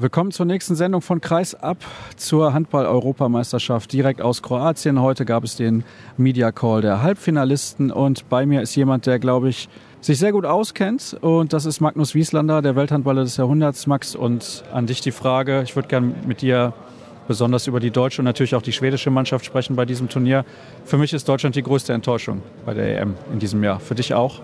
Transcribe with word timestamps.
Willkommen 0.00 0.30
zur 0.30 0.46
nächsten 0.46 0.76
Sendung 0.76 1.02
von 1.02 1.20
Kreis 1.20 1.54
ab 1.54 1.76
zur 2.16 2.54
Handball-Europameisterschaft 2.54 3.92
direkt 3.92 4.22
aus 4.22 4.40
Kroatien. 4.40 5.02
Heute 5.02 5.26
gab 5.26 5.44
es 5.44 5.56
den 5.56 5.84
Media 6.16 6.52
Call 6.52 6.80
der 6.80 7.02
Halbfinalisten 7.02 7.90
und 7.90 8.26
bei 8.30 8.46
mir 8.46 8.62
ist 8.62 8.74
jemand, 8.76 9.04
der, 9.04 9.18
glaube 9.18 9.50
ich, 9.50 9.68
sich 10.00 10.18
sehr 10.18 10.32
gut 10.32 10.46
auskennt 10.46 11.18
und 11.20 11.52
das 11.52 11.66
ist 11.66 11.82
Magnus 11.82 12.14
Wieslander, 12.14 12.62
der 12.62 12.76
Welthandballer 12.76 13.24
des 13.24 13.36
Jahrhunderts. 13.36 13.86
Max, 13.86 14.16
und 14.16 14.64
an 14.72 14.86
dich 14.86 15.02
die 15.02 15.12
Frage, 15.12 15.60
ich 15.64 15.76
würde 15.76 15.88
gerne 15.88 16.14
mit 16.26 16.40
dir 16.40 16.72
besonders 17.28 17.66
über 17.66 17.78
die 17.78 17.90
deutsche 17.90 18.22
und 18.22 18.24
natürlich 18.24 18.54
auch 18.54 18.62
die 18.62 18.72
schwedische 18.72 19.10
Mannschaft 19.10 19.44
sprechen 19.44 19.76
bei 19.76 19.84
diesem 19.84 20.08
Turnier. 20.08 20.46
Für 20.86 20.96
mich 20.96 21.12
ist 21.12 21.28
Deutschland 21.28 21.56
die 21.56 21.62
größte 21.62 21.92
Enttäuschung 21.92 22.40
bei 22.64 22.72
der 22.72 23.02
EM 23.02 23.16
in 23.34 23.38
diesem 23.38 23.62
Jahr. 23.62 23.80
Für 23.80 23.94
dich 23.94 24.14
auch? 24.14 24.40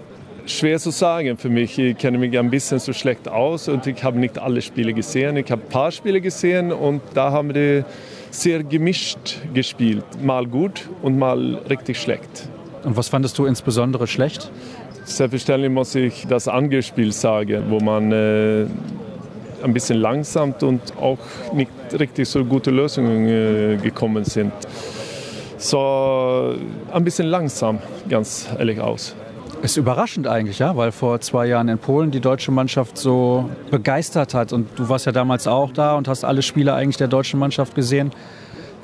Schwer 0.46 0.78
zu 0.78 0.90
sagen 0.90 1.36
für 1.36 1.48
mich. 1.48 1.76
Ich 1.76 1.98
kenne 1.98 2.18
mich 2.18 2.38
ein 2.38 2.50
bisschen 2.50 2.78
so 2.78 2.92
schlecht 2.92 3.28
aus 3.28 3.68
und 3.68 3.86
ich 3.88 4.04
habe 4.04 4.18
nicht 4.18 4.38
alle 4.38 4.62
Spiele 4.62 4.92
gesehen. 4.92 5.36
Ich 5.36 5.50
habe 5.50 5.62
ein 5.62 5.68
paar 5.68 5.90
Spiele 5.90 6.20
gesehen 6.20 6.72
und 6.72 7.02
da 7.14 7.32
haben 7.32 7.52
die 7.52 7.82
sehr 8.30 8.62
gemischt 8.62 9.38
gespielt. 9.52 10.04
Mal 10.22 10.46
gut 10.46 10.88
und 11.02 11.18
mal 11.18 11.56
richtig 11.68 12.00
schlecht. 12.00 12.48
Und 12.84 12.96
was 12.96 13.08
fandest 13.08 13.36
du 13.38 13.46
insbesondere 13.46 14.06
schlecht? 14.06 14.50
Selbstverständlich 15.04 15.72
muss 15.72 15.96
ich 15.96 16.26
das 16.28 16.46
Angriffsspiel 16.46 17.12
sagen, 17.12 17.64
wo 17.68 17.80
man 17.80 18.12
äh, 18.12 18.66
ein 19.64 19.72
bisschen 19.72 19.98
langsam 19.98 20.54
und 20.60 20.96
auch 20.96 21.18
nicht 21.54 21.70
richtig 21.98 22.28
so 22.28 22.44
gute 22.44 22.70
Lösungen 22.70 23.26
äh, 23.26 23.76
gekommen 23.82 24.24
sind. 24.24 24.52
So 25.58 26.54
ein 26.92 27.02
bisschen 27.02 27.26
langsam, 27.26 27.80
ganz 28.08 28.48
ehrlich 28.56 28.80
aus. 28.80 29.16
Ist 29.62 29.76
überraschend 29.76 30.28
eigentlich, 30.28 30.58
ja, 30.58 30.76
weil 30.76 30.92
vor 30.92 31.20
zwei 31.20 31.46
Jahren 31.46 31.68
in 31.68 31.78
Polen 31.78 32.10
die 32.10 32.20
deutsche 32.20 32.52
Mannschaft 32.52 32.98
so 32.98 33.50
begeistert 33.70 34.34
hat. 34.34 34.52
Und 34.52 34.68
du 34.78 34.88
warst 34.88 35.06
ja 35.06 35.12
damals 35.12 35.46
auch 35.46 35.72
da 35.72 35.96
und 35.96 36.08
hast 36.08 36.24
alle 36.24 36.42
Spiele 36.42 36.74
eigentlich 36.74 36.98
der 36.98 37.08
deutschen 37.08 37.40
Mannschaft 37.40 37.74
gesehen. 37.74 38.12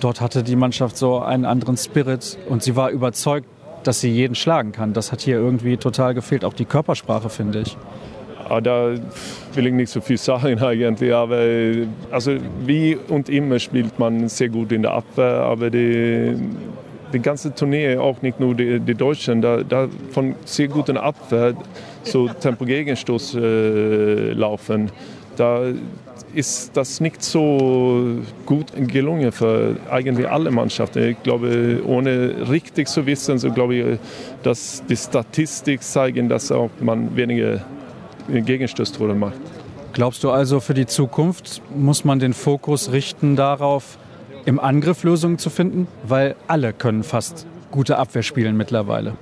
Dort 0.00 0.20
hatte 0.20 0.42
die 0.42 0.56
Mannschaft 0.56 0.96
so 0.96 1.20
einen 1.20 1.44
anderen 1.44 1.76
Spirit 1.76 2.36
und 2.48 2.62
sie 2.62 2.74
war 2.74 2.90
überzeugt, 2.90 3.46
dass 3.84 4.00
sie 4.00 4.10
jeden 4.10 4.34
schlagen 4.34 4.72
kann. 4.72 4.92
Das 4.92 5.12
hat 5.12 5.20
hier 5.20 5.36
irgendwie 5.36 5.76
total 5.76 6.14
gefehlt. 6.14 6.44
Auch 6.44 6.54
die 6.54 6.64
Körpersprache, 6.64 7.28
finde 7.28 7.60
ich. 7.60 7.76
Ja, 8.48 8.60
da 8.60 8.94
will 9.54 9.66
ich 9.66 9.72
nicht 9.72 9.90
so 9.90 10.00
viel 10.00 10.18
sagen 10.18 10.58
eigentlich, 10.62 11.14
aber 11.14 11.40
also 12.10 12.32
wie 12.64 12.96
und 13.08 13.28
immer 13.28 13.58
spielt 13.58 13.98
man 13.98 14.28
sehr 14.28 14.48
gut 14.48 14.72
in 14.72 14.82
der 14.82 14.92
Abwehr, 14.92 15.42
aber 15.42 15.70
die, 15.70 16.36
die 17.12 17.20
ganze 17.20 17.54
Tournee, 17.54 17.96
auch 17.96 18.22
nicht 18.22 18.40
nur 18.40 18.54
die, 18.54 18.80
die 18.80 18.94
Deutschen, 18.94 19.42
da, 19.42 19.62
da 19.62 19.88
von 20.10 20.34
sehr 20.44 20.68
guten 20.68 20.96
Abwehr 20.96 21.54
so 22.02 22.28
Tempo-Gegenstoß 22.28 23.34
äh, 23.34 24.32
laufen, 24.32 24.90
da 25.36 25.62
ist 26.34 26.76
das 26.76 27.00
nicht 27.00 27.22
so 27.22 28.18
gut 28.46 28.72
gelungen 28.88 29.32
für 29.32 29.76
eigentlich 29.90 30.28
alle 30.28 30.50
Mannschaften. 30.50 31.10
Ich 31.10 31.22
glaube, 31.22 31.82
ohne 31.86 32.48
richtig 32.48 32.88
zu 32.88 33.04
wissen, 33.06 33.38
so 33.38 33.50
glaube 33.50 33.74
ich, 33.74 33.98
dass 34.42 34.82
die 34.88 34.96
Statistik 34.96 35.82
zeigen, 35.82 36.28
dass 36.28 36.50
auch 36.50 36.70
man 36.80 37.14
weniger 37.16 37.60
Gegenstößtore 38.28 39.14
macht. 39.14 39.40
Glaubst 39.92 40.24
du 40.24 40.30
also, 40.30 40.60
für 40.60 40.74
die 40.74 40.86
Zukunft 40.86 41.60
muss 41.76 42.04
man 42.04 42.18
den 42.18 42.32
Fokus 42.32 42.92
richten 42.92 43.36
darauf, 43.36 43.98
im 44.44 44.60
Angriff 44.60 45.04
Lösungen 45.04 45.38
zu 45.38 45.50
finden? 45.50 45.86
Weil 46.04 46.36
alle 46.46 46.72
können 46.72 47.02
fast 47.02 47.46
gute 47.70 47.98
Abwehr 47.98 48.22
spielen 48.22 48.56
mittlerweile. 48.56 49.14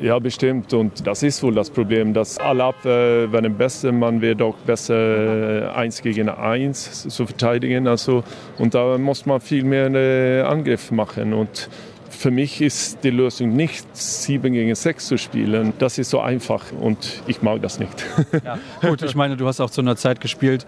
Ja, 0.00 0.18
bestimmt. 0.20 0.72
Und 0.74 1.06
das 1.06 1.24
ist 1.24 1.42
wohl 1.42 1.54
das 1.54 1.70
Problem, 1.70 2.14
dass 2.14 2.38
alle 2.38 2.64
Abwehr 2.64 3.32
werden 3.32 3.56
besser, 3.56 3.90
man 3.90 4.20
wird 4.20 4.40
auch 4.42 4.56
besser 4.58 5.74
eins 5.74 6.02
gegen 6.02 6.28
eins 6.28 7.08
zu 7.08 7.26
verteidigen. 7.26 7.88
Also, 7.88 8.22
und 8.58 8.74
da 8.74 8.96
muss 8.96 9.26
man 9.26 9.40
viel 9.40 9.64
mehr 9.64 10.48
Angriff 10.48 10.92
machen. 10.92 11.32
Und 11.32 11.68
für 12.10 12.30
mich 12.30 12.60
ist 12.60 13.04
die 13.04 13.10
Lösung 13.10 13.54
nicht 13.54 13.86
7 13.96 14.52
gegen 14.52 14.74
6 14.74 15.06
zu 15.06 15.18
spielen. 15.18 15.72
Das 15.78 15.98
ist 15.98 16.10
so 16.10 16.20
einfach 16.20 16.64
und 16.72 17.22
ich 17.26 17.42
mag 17.42 17.62
das 17.62 17.78
nicht. 17.78 18.04
Ja, 18.44 18.58
gut, 18.88 19.02
ich 19.02 19.14
meine, 19.14 19.36
du 19.36 19.46
hast 19.46 19.60
auch 19.60 19.70
zu 19.70 19.80
einer 19.80 19.96
Zeit 19.96 20.20
gespielt, 20.20 20.66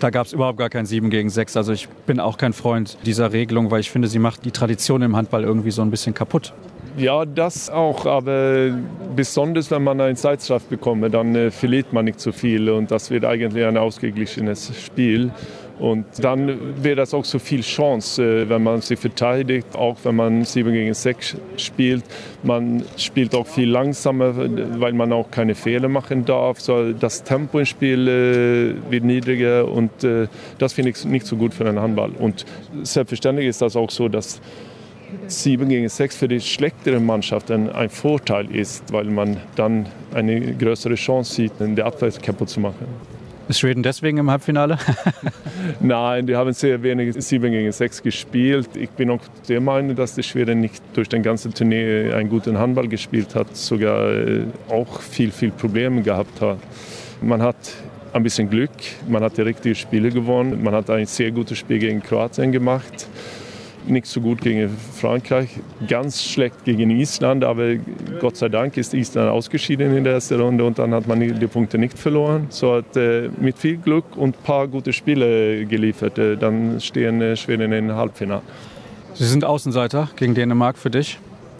da 0.00 0.10
gab 0.10 0.26
es 0.26 0.32
überhaupt 0.32 0.58
gar 0.58 0.70
kein 0.70 0.86
7 0.86 1.10
gegen 1.10 1.30
6. 1.30 1.56
Also 1.56 1.72
ich 1.72 1.88
bin 2.06 2.20
auch 2.20 2.38
kein 2.38 2.52
Freund 2.52 2.98
dieser 3.04 3.32
Regelung, 3.32 3.70
weil 3.70 3.80
ich 3.80 3.90
finde, 3.90 4.08
sie 4.08 4.18
macht 4.18 4.44
die 4.44 4.50
Tradition 4.50 5.02
im 5.02 5.16
Handball 5.16 5.44
irgendwie 5.44 5.70
so 5.70 5.82
ein 5.82 5.90
bisschen 5.90 6.14
kaputt. 6.14 6.52
Ja, 6.96 7.26
das 7.26 7.68
auch, 7.68 8.06
aber 8.06 8.70
besonders 9.14 9.70
wenn 9.70 9.84
man 9.84 10.00
einen 10.00 10.16
Zeitstraff 10.16 10.64
bekommt, 10.64 11.12
dann 11.12 11.34
äh, 11.34 11.50
verliert 11.50 11.92
man 11.92 12.06
nicht 12.06 12.20
so 12.20 12.32
viel 12.32 12.70
und 12.70 12.90
das 12.90 13.10
wird 13.10 13.26
eigentlich 13.26 13.64
ein 13.66 13.76
ausgeglichenes 13.76 14.72
Spiel. 14.82 15.30
Und 15.78 16.06
dann 16.22 16.82
wäre 16.82 16.96
das 16.96 17.12
auch 17.12 17.24
so 17.24 17.38
viel 17.38 17.60
Chance, 17.60 18.22
äh, 18.22 18.48
wenn 18.48 18.62
man 18.62 18.80
sich 18.80 18.98
verteidigt, 18.98 19.74
auch 19.74 19.96
wenn 20.04 20.16
man 20.16 20.44
7 20.44 20.72
gegen 20.72 20.94
6 20.94 21.36
spielt. 21.58 22.04
Man 22.42 22.82
spielt 22.96 23.34
auch 23.34 23.46
viel 23.46 23.68
langsamer, 23.68 24.34
weil 24.80 24.94
man 24.94 25.12
auch 25.12 25.30
keine 25.30 25.54
Fehler 25.54 25.88
machen 25.88 26.24
darf. 26.24 26.60
So 26.60 26.92
das 26.92 27.24
Tempo 27.24 27.58
im 27.58 27.66
Spiel 27.66 28.08
äh, 28.08 28.90
wird 28.90 29.04
niedriger 29.04 29.68
und 29.70 30.02
äh, 30.02 30.28
das 30.58 30.72
finde 30.72 30.90
ich 30.90 31.04
nicht 31.04 31.26
so 31.26 31.36
gut 31.36 31.52
für 31.52 31.64
den 31.64 31.78
Handball. 31.78 32.10
Und 32.18 32.46
selbstverständlich 32.82 33.46
ist 33.48 33.60
das 33.60 33.76
auch 33.76 33.90
so, 33.90 34.08
dass 34.08 34.40
7 35.26 35.68
gegen 35.68 35.88
6 35.88 36.16
für 36.16 36.28
die 36.28 36.40
schlechtere 36.40 37.00
Mannschaften 37.00 37.70
ein 37.70 37.90
Vorteil 37.90 38.50
ist, 38.54 38.92
weil 38.92 39.04
man 39.04 39.36
dann 39.56 39.86
eine 40.14 40.54
größere 40.54 40.94
Chance 40.94 41.34
sieht, 41.34 41.52
der 41.60 41.86
Abwehr 41.86 42.10
kaputt 42.10 42.48
zu 42.48 42.60
machen. 42.60 42.86
Ist 43.48 43.60
Schweden 43.60 43.84
deswegen 43.84 44.18
im 44.18 44.28
Halbfinale? 44.28 44.76
Nein, 45.80 46.26
die 46.26 46.34
haben 46.34 46.52
sehr 46.52 46.82
wenig 46.82 47.14
7 47.16 47.52
gegen 47.52 47.70
6 47.70 48.02
gespielt. 48.02 48.70
Ich 48.74 48.90
bin 48.90 49.08
auch 49.10 49.20
der 49.48 49.60
Meinung, 49.60 49.94
dass 49.94 50.16
die 50.16 50.24
Schweden 50.24 50.60
nicht 50.60 50.82
durch 50.94 51.08
den 51.08 51.22
ganzen 51.22 51.54
Turnier 51.54 52.16
einen 52.16 52.28
guten 52.28 52.58
Handball 52.58 52.88
gespielt 52.88 53.36
hat, 53.36 53.56
sogar 53.56 54.12
äh, 54.12 54.42
auch 54.68 55.00
viel, 55.00 55.30
viel 55.30 55.52
Probleme 55.52 56.02
gehabt 56.02 56.40
hat. 56.40 56.58
Man 57.20 57.40
hat 57.40 57.56
ein 58.12 58.24
bisschen 58.24 58.50
Glück, 58.50 58.70
man 59.08 59.22
hat 59.22 59.36
die 59.36 59.42
richtigen 59.42 59.76
Spiele 59.76 60.10
gewonnen, 60.10 60.62
man 60.64 60.74
hat 60.74 60.90
ein 60.90 61.06
sehr 61.06 61.30
gutes 61.30 61.58
Spiel 61.58 61.78
gegen 61.78 62.02
Kroatien 62.02 62.50
gemacht 62.50 63.06
nicht 63.88 64.06
so 64.06 64.20
gut 64.20 64.40
gegen 64.40 64.68
Frankreich, 64.68 65.48
ganz 65.88 66.22
schlecht 66.22 66.64
gegen 66.64 66.90
Island, 66.90 67.44
aber 67.44 67.76
Gott 68.20 68.36
sei 68.36 68.48
Dank 68.48 68.76
ist 68.76 68.94
Island 68.94 69.30
ausgeschieden 69.30 69.96
in 69.96 70.04
der 70.04 70.14
ersten 70.14 70.40
Runde 70.40 70.64
und 70.64 70.78
dann 70.78 70.94
hat 70.94 71.06
man 71.06 71.20
die 71.20 71.46
Punkte 71.46 71.78
nicht 71.78 71.98
verloren. 71.98 72.46
So 72.50 72.74
hat 72.74 72.96
äh, 72.96 73.28
mit 73.40 73.58
viel 73.58 73.76
Glück 73.76 74.16
und 74.16 74.36
ein 74.36 74.42
paar 74.42 74.68
gute 74.68 74.92
Spiele 74.92 75.64
geliefert, 75.66 76.18
äh, 76.18 76.36
dann 76.36 76.80
stehen 76.80 77.20
äh, 77.20 77.36
Schweden 77.36 77.72
in 77.72 77.94
Halbfinale. 77.94 78.42
Sie 79.14 79.24
sind 79.24 79.44
Außenseiter 79.44 80.10
gegen 80.16 80.34
Dänemark 80.34 80.76
für 80.76 80.90
dich? 80.90 81.18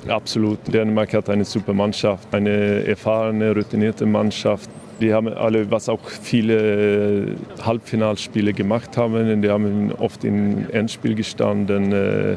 Absolut. 0.08 0.58
Dänemark 0.72 1.12
hat 1.14 1.30
eine 1.30 1.44
super 1.44 1.72
Mannschaft, 1.72 2.32
eine 2.32 2.86
erfahrene, 2.86 3.54
routinierte 3.54 4.06
Mannschaft. 4.06 4.70
Die 5.00 5.12
haben 5.12 5.28
alle, 5.28 5.70
was 5.70 5.88
auch 5.88 6.08
viele 6.08 7.36
Halbfinalspiele 7.62 8.52
gemacht 8.52 8.96
haben, 8.96 9.42
die 9.42 9.50
haben 9.50 9.92
oft 9.92 10.24
im 10.24 10.70
Endspiel 10.70 11.14
gestanden. 11.14 11.92
Äh, 11.92 12.36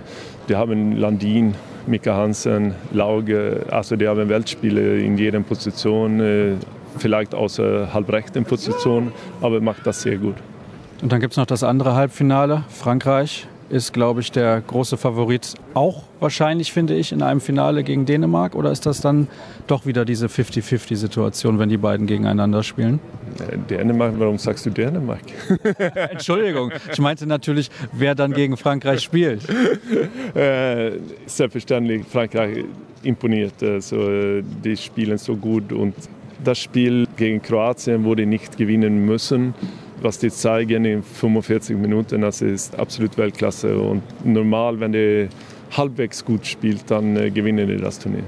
die 0.50 0.56
haben 0.56 0.98
Landin, 0.98 1.56
Mika 1.88 2.16
Hansen, 2.16 2.76
Lauge, 2.92 3.66
also 3.70 3.96
die 3.96 4.08
haben 4.08 4.30
Weltspiele 4.30 5.00
in 5.00 5.18
jeder 5.18 5.40
Position, 5.42 6.20
äh, 6.20 6.54
vielleicht 6.98 7.34
außer 7.36 7.94
halbrechten 7.94 8.46
Position, 8.46 9.12
aber 9.42 9.62
macht 9.62 9.86
das 9.86 10.02
sehr 10.02 10.18
gut. 10.18 10.36
Und 11.02 11.12
dann 11.12 11.20
gibt 11.20 11.34
es 11.34 11.38
noch 11.38 11.46
das 11.46 11.64
andere 11.64 11.94
Halbfinale, 11.94 12.64
Frankreich 12.70 13.48
ist, 13.70 13.94
glaube 13.94 14.22
ich, 14.22 14.32
der 14.32 14.62
große 14.62 14.98
Favorit 14.98 15.54
auch 15.74 16.04
wahrscheinlich, 16.20 16.74
finde 16.74 16.96
ich, 16.96 17.12
in 17.12 17.22
einem 17.22 17.42
Finale 17.42 17.84
gegen 17.84 18.06
Dänemark? 18.06 18.56
Oder 18.56 18.72
ist 18.72 18.86
das 18.86 19.02
dann 19.02 19.28
doch 19.68 19.86
wieder 19.86 20.06
diese 20.06 20.28
50-50-Situation, 20.28 21.60
wenn 21.60 21.70
die 21.70 21.78
beiden 21.78 22.08
gegeneinander 22.08 22.64
spielen? 22.64 23.00
Dänemark, 23.70 24.14
warum 24.18 24.38
sagst 24.38 24.66
du 24.66 24.70
Dänemark? 24.70 25.22
Entschuldigung, 26.12 26.72
ich 26.92 27.00
meinte 27.00 27.26
natürlich, 27.26 27.70
wer 27.92 28.16
dann 28.16 28.34
gegen 28.34 28.58
Frankreich 28.58 29.02
spielt. 29.02 29.42
Äh, 30.36 30.92
selbstverständlich, 31.26 32.06
Frankreich 32.06 32.66
imponiert. 33.04 33.62
Also, 33.62 34.42
die 34.42 34.78
spielen 34.78 35.18
so 35.18 35.36
gut 35.36 35.72
und 35.72 35.94
das 36.44 36.60
Spiel 36.60 37.08
gegen 37.18 37.42
Kroatien 37.42 38.04
wurde 38.04 38.26
nicht 38.26 38.58
gewinnen 38.58 39.06
müssen 39.06 39.54
was 40.04 40.20
die 40.20 40.30
zeigen 40.30 40.86
in 40.86 41.04
45 41.04 41.78
Minuten, 41.78 42.22
das 42.22 42.42
ist 42.42 42.78
absolut 42.78 43.18
Weltklasse. 43.18 43.78
Und 43.78 44.04
normal, 44.26 44.80
wenn 44.80 44.92
die 44.92 45.30
halbwegs 45.76 46.24
gut 46.24 46.46
spielt, 46.46 46.90
dann 46.90 47.16
äh, 47.16 47.30
gewinnen 47.30 47.68
die 47.68 47.78
das 47.78 48.00
Turnier. 48.00 48.24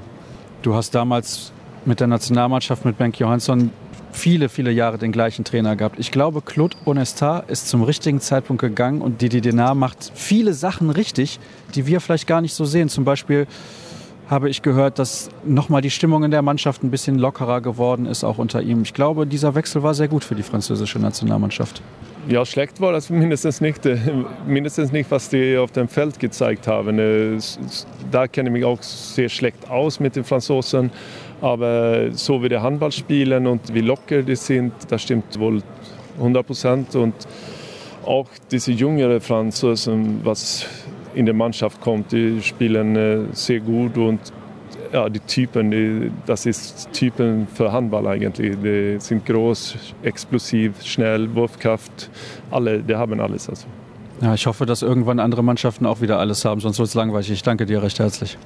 Du 0.61 0.75
hast 0.75 0.93
damals 0.93 1.51
mit 1.85 1.99
der 1.99 2.07
Nationalmannschaft, 2.07 2.85
mit 2.85 2.97
Benk 2.97 3.19
Johansson, 3.19 3.71
viele, 4.11 4.49
viele 4.49 4.71
Jahre 4.71 4.97
den 4.97 5.11
gleichen 5.11 5.45
Trainer 5.45 5.75
gehabt. 5.75 5.97
Ich 5.99 6.11
glaube, 6.11 6.41
Claude 6.41 6.75
Onestar 6.85 7.45
ist 7.47 7.67
zum 7.69 7.83
richtigen 7.83 8.19
Zeitpunkt 8.19 8.61
gegangen 8.61 9.01
und 9.01 9.21
Didi 9.21 9.41
Denar 9.41 9.73
macht 9.73 10.11
viele 10.13 10.53
Sachen 10.53 10.89
richtig, 10.89 11.39
die 11.75 11.87
wir 11.87 12.01
vielleicht 12.01 12.27
gar 12.27 12.41
nicht 12.41 12.53
so 12.53 12.65
sehen. 12.65 12.89
Zum 12.89 13.05
Beispiel 13.05 13.47
habe 14.31 14.49
ich 14.49 14.61
gehört, 14.61 14.97
dass 14.97 15.29
nochmal 15.43 15.81
die 15.81 15.89
Stimmung 15.89 16.23
in 16.23 16.31
der 16.31 16.41
Mannschaft 16.41 16.83
ein 16.83 16.89
bisschen 16.89 17.19
lockerer 17.19 17.59
geworden 17.59 18.05
ist, 18.05 18.23
auch 18.23 18.37
unter 18.37 18.61
ihm. 18.61 18.81
Ich 18.81 18.93
glaube, 18.93 19.27
dieser 19.27 19.55
Wechsel 19.55 19.83
war 19.83 19.93
sehr 19.93 20.07
gut 20.07 20.23
für 20.23 20.35
die 20.35 20.41
französische 20.41 20.99
Nationalmannschaft. 20.99 21.81
Ja, 22.29 22.45
schlecht 22.45 22.79
war 22.79 22.93
das 22.93 23.09
mindestens 23.09 23.59
nicht, 23.59 23.85
äh, 23.85 23.97
mindestens 24.47 24.93
nicht, 24.93 25.11
was 25.11 25.27
die 25.27 25.57
auf 25.57 25.71
dem 25.71 25.89
Feld 25.89 26.17
gezeigt 26.17 26.65
haben. 26.65 26.97
Äh, 26.97 27.39
da 28.09 28.29
kenne 28.29 28.49
ich 28.49 28.53
mich 28.53 28.63
auch 28.63 28.81
sehr 28.81 29.27
schlecht 29.27 29.69
aus 29.69 29.99
mit 29.99 30.15
den 30.15 30.23
Franzosen. 30.23 30.91
Aber 31.41 32.11
so 32.13 32.41
wie 32.41 32.47
die 32.47 32.57
Handball 32.57 32.93
spielen 32.93 33.47
und 33.47 33.73
wie 33.73 33.81
locker 33.81 34.21
die 34.21 34.37
sind, 34.37 34.71
das 34.87 35.01
stimmt 35.01 35.37
wohl 35.39 35.61
100 36.19 36.47
Prozent. 36.47 36.95
Und 36.95 37.15
auch 38.05 38.27
diese 38.49 38.71
jüngeren 38.71 39.19
Franzosen, 39.19 40.21
was 40.23 40.65
in 41.13 41.25
der 41.25 41.35
Mannschaft 41.35 41.81
kommt, 41.81 42.11
die 42.11 42.41
spielen 42.41 42.95
äh, 42.95 43.19
sehr 43.33 43.59
gut 43.59 43.97
und 43.97 44.19
ja, 44.93 45.09
die 45.09 45.19
Typen, 45.21 45.71
die, 45.71 46.11
das 46.25 46.45
ist 46.45 46.91
Typen 46.91 47.47
für 47.47 47.71
Handball 47.71 48.07
eigentlich. 48.07 48.57
Die 48.61 48.99
sind 48.99 49.25
groß, 49.25 49.75
explosiv, 50.03 50.83
schnell, 50.83 51.33
Wurfkraft. 51.33 52.09
Alle, 52.49 52.79
die 52.79 52.95
haben 52.95 53.19
alles. 53.19 53.49
Also. 53.49 53.67
Ja, 54.21 54.33
ich 54.33 54.45
hoffe, 54.45 54.65
dass 54.65 54.81
irgendwann 54.81 55.19
andere 55.19 55.43
Mannschaften 55.43 55.85
auch 55.85 56.01
wieder 56.01 56.19
alles 56.19 56.45
haben, 56.45 56.61
sonst 56.61 56.77
wird 56.77 56.89
es 56.89 56.93
langweilig. 56.93 57.31
Ich 57.31 57.43
danke 57.43 57.65
dir 57.65 57.81
recht 57.81 57.99
herzlich. 57.99 58.37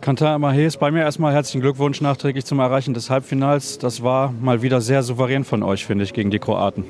Kantar 0.00 0.38
Mahes, 0.38 0.78
bei 0.78 0.90
mir 0.90 1.00
erstmal 1.00 1.34
herzlichen 1.34 1.60
Glückwunsch 1.60 2.00
nachträglich 2.00 2.46
zum 2.46 2.60
Erreichen 2.60 2.94
des 2.94 3.10
Halbfinals. 3.10 3.78
Das 3.78 4.02
war 4.02 4.32
mal 4.40 4.62
wieder 4.62 4.80
sehr 4.80 5.02
souverän 5.02 5.44
von 5.44 5.62
euch, 5.62 5.84
finde 5.84 6.04
ich, 6.04 6.14
gegen 6.14 6.30
die 6.30 6.38
Kroaten. 6.38 6.84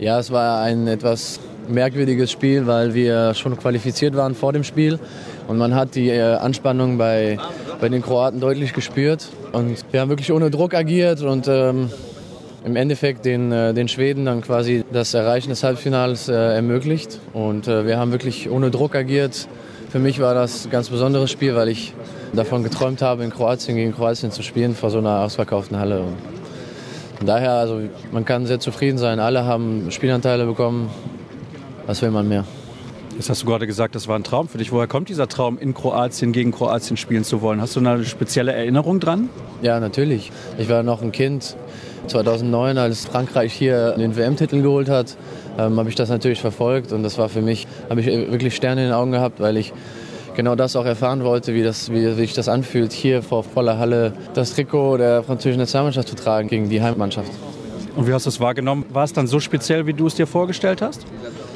Ja, 0.00 0.18
es 0.18 0.30
war 0.30 0.62
ein 0.62 0.86
etwas 0.86 1.40
merkwürdiges 1.68 2.30
Spiel, 2.30 2.66
weil 2.66 2.94
wir 2.94 3.34
schon 3.34 3.58
qualifiziert 3.58 4.16
waren 4.16 4.34
vor 4.34 4.54
dem 4.54 4.64
Spiel. 4.64 4.98
Und 5.46 5.58
man 5.58 5.74
hat 5.74 5.94
die 5.94 6.08
äh, 6.08 6.36
Anspannung 6.36 6.96
bei, 6.96 7.38
bei 7.82 7.90
den 7.90 8.00
Kroaten 8.00 8.40
deutlich 8.40 8.72
gespürt. 8.72 9.28
Und 9.52 9.76
wir 9.92 10.00
haben 10.00 10.08
wirklich 10.08 10.32
ohne 10.32 10.50
Druck 10.50 10.72
agiert 10.72 11.20
und 11.20 11.48
ähm, 11.48 11.90
im 12.64 12.76
Endeffekt 12.76 13.26
den, 13.26 13.52
äh, 13.52 13.74
den 13.74 13.88
Schweden 13.88 14.24
dann 14.24 14.40
quasi 14.40 14.86
das 14.90 15.12
Erreichen 15.12 15.50
des 15.50 15.62
Halbfinals 15.62 16.30
äh, 16.30 16.32
ermöglicht. 16.32 17.20
Und 17.34 17.68
äh, 17.68 17.84
wir 17.84 17.98
haben 17.98 18.10
wirklich 18.10 18.48
ohne 18.48 18.70
Druck 18.70 18.94
agiert. 18.94 19.48
Für 19.90 19.98
mich 19.98 20.18
war 20.18 20.32
das 20.32 20.64
ein 20.64 20.70
ganz 20.70 20.88
besonderes 20.88 21.30
Spiel, 21.30 21.54
weil 21.56 21.68
ich 21.68 21.92
davon 22.32 22.62
geträumt 22.62 23.02
habe, 23.02 23.22
in 23.22 23.28
Kroatien 23.28 23.76
gegen 23.76 23.94
Kroatien 23.94 24.32
zu 24.32 24.42
spielen 24.42 24.74
vor 24.74 24.88
so 24.88 24.96
einer 24.96 25.20
ausverkauften 25.20 25.78
Halle. 25.78 26.04
Von 27.20 27.26
daher, 27.26 27.52
also 27.52 27.82
man 28.12 28.24
kann 28.24 28.46
sehr 28.46 28.60
zufrieden 28.60 28.96
sein. 28.96 29.20
Alle 29.20 29.44
haben 29.44 29.90
Spielanteile 29.90 30.46
bekommen. 30.46 30.88
Was 31.86 32.00
will 32.00 32.10
man 32.10 32.26
mehr? 32.26 32.46
Jetzt 33.14 33.28
hast 33.28 33.42
du 33.42 33.46
gerade 33.46 33.66
gesagt, 33.66 33.94
das 33.94 34.08
war 34.08 34.18
ein 34.18 34.24
Traum 34.24 34.48
für 34.48 34.56
dich. 34.56 34.72
Woher 34.72 34.86
kommt 34.86 35.10
dieser 35.10 35.28
Traum, 35.28 35.58
in 35.58 35.74
Kroatien 35.74 36.32
gegen 36.32 36.50
Kroatien 36.50 36.96
spielen 36.96 37.22
zu 37.22 37.42
wollen? 37.42 37.60
Hast 37.60 37.76
du 37.76 37.80
eine 37.80 38.06
spezielle 38.06 38.54
Erinnerung 38.54 39.00
dran? 39.00 39.28
Ja, 39.60 39.80
natürlich. 39.80 40.32
Ich 40.56 40.70
war 40.70 40.82
noch 40.82 41.02
ein 41.02 41.12
Kind. 41.12 41.56
2009, 42.06 42.78
als 42.78 43.04
Frankreich 43.04 43.52
hier 43.52 43.90
den 43.98 44.16
WM-Titel 44.16 44.62
geholt 44.62 44.88
hat, 44.88 45.18
ähm, 45.58 45.78
habe 45.78 45.90
ich 45.90 45.96
das 45.96 46.08
natürlich 46.08 46.40
verfolgt 46.40 46.90
und 46.90 47.02
das 47.02 47.18
war 47.18 47.28
für 47.28 47.42
mich, 47.42 47.66
habe 47.90 48.00
ich 48.00 48.06
wirklich 48.06 48.56
Sterne 48.56 48.80
in 48.80 48.86
den 48.88 48.94
Augen 48.94 49.12
gehabt, 49.12 49.40
weil 49.40 49.58
ich 49.58 49.74
genau 50.40 50.54
das 50.54 50.74
auch 50.74 50.86
erfahren 50.86 51.22
wollte, 51.22 51.52
wie, 51.52 51.62
das, 51.62 51.92
wie, 51.92 52.14
sich 52.14 52.32
das 52.32 52.48
anfühlt, 52.48 52.92
hier 52.92 53.22
vor 53.22 53.44
voller 53.44 53.78
Halle 53.78 54.14
das 54.32 54.54
Trikot 54.54 54.96
der 54.96 55.22
französischen 55.22 55.60
Nationalmannschaft 55.60 56.08
zu 56.08 56.16
tragen 56.16 56.48
gegen 56.48 56.70
die 56.70 56.80
Heimmannschaft. 56.80 57.30
Und 57.94 58.08
wie 58.08 58.14
hast 58.14 58.24
du 58.24 58.30
es 58.30 58.40
wahrgenommen? 58.40 58.86
War 58.88 59.04
es 59.04 59.12
dann 59.12 59.26
so 59.26 59.38
speziell, 59.38 59.86
wie 59.86 59.92
du 59.92 60.06
es 60.06 60.14
dir 60.14 60.26
vorgestellt 60.26 60.80
hast? 60.80 61.04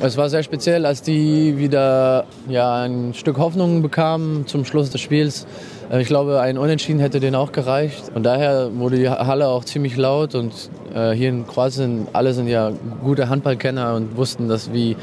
Es 0.03 0.19
war 0.19 0.29
sehr 0.29 0.43
speziell, 0.43 0.85
als 0.85 1.01
die 1.01 1.57
wieder 1.57 2.27
ja, 2.47 2.83
ein 2.83 3.15
Stück 3.15 3.39
Hoffnung 3.39 3.81
bekamen 3.81 4.47
zum 4.47 4.67
Schluss 4.67 4.91
des 4.91 5.01
Spiels. 5.01 5.47
Äh, 5.91 6.03
ich 6.03 6.09
glaube, 6.09 6.43
ein 6.43 6.59
Unentschieden 6.59 7.01
hätte 7.01 7.21
denen 7.21 7.37
auch 7.37 7.53
gereicht. 7.53 8.13
Und 8.15 8.25
daher 8.25 8.69
wurde 8.75 8.99
die 8.99 9.09
Halle 9.09 9.49
auch 9.49 9.65
ziemlich 9.65 9.97
laut. 9.97 10.35
Und 10.35 10.53
äh, 10.95 11.13
hier 11.13 11.31
in 11.31 11.47
Kroatien, 11.47 12.07
alle 12.13 12.35
sind 12.35 12.49
ja 12.49 12.71
gute 13.03 13.31
Handballkenner 13.31 13.95
und 13.95 14.19
wussten, 14.19 14.47
dass 14.47 14.75
wie, 14.75 14.97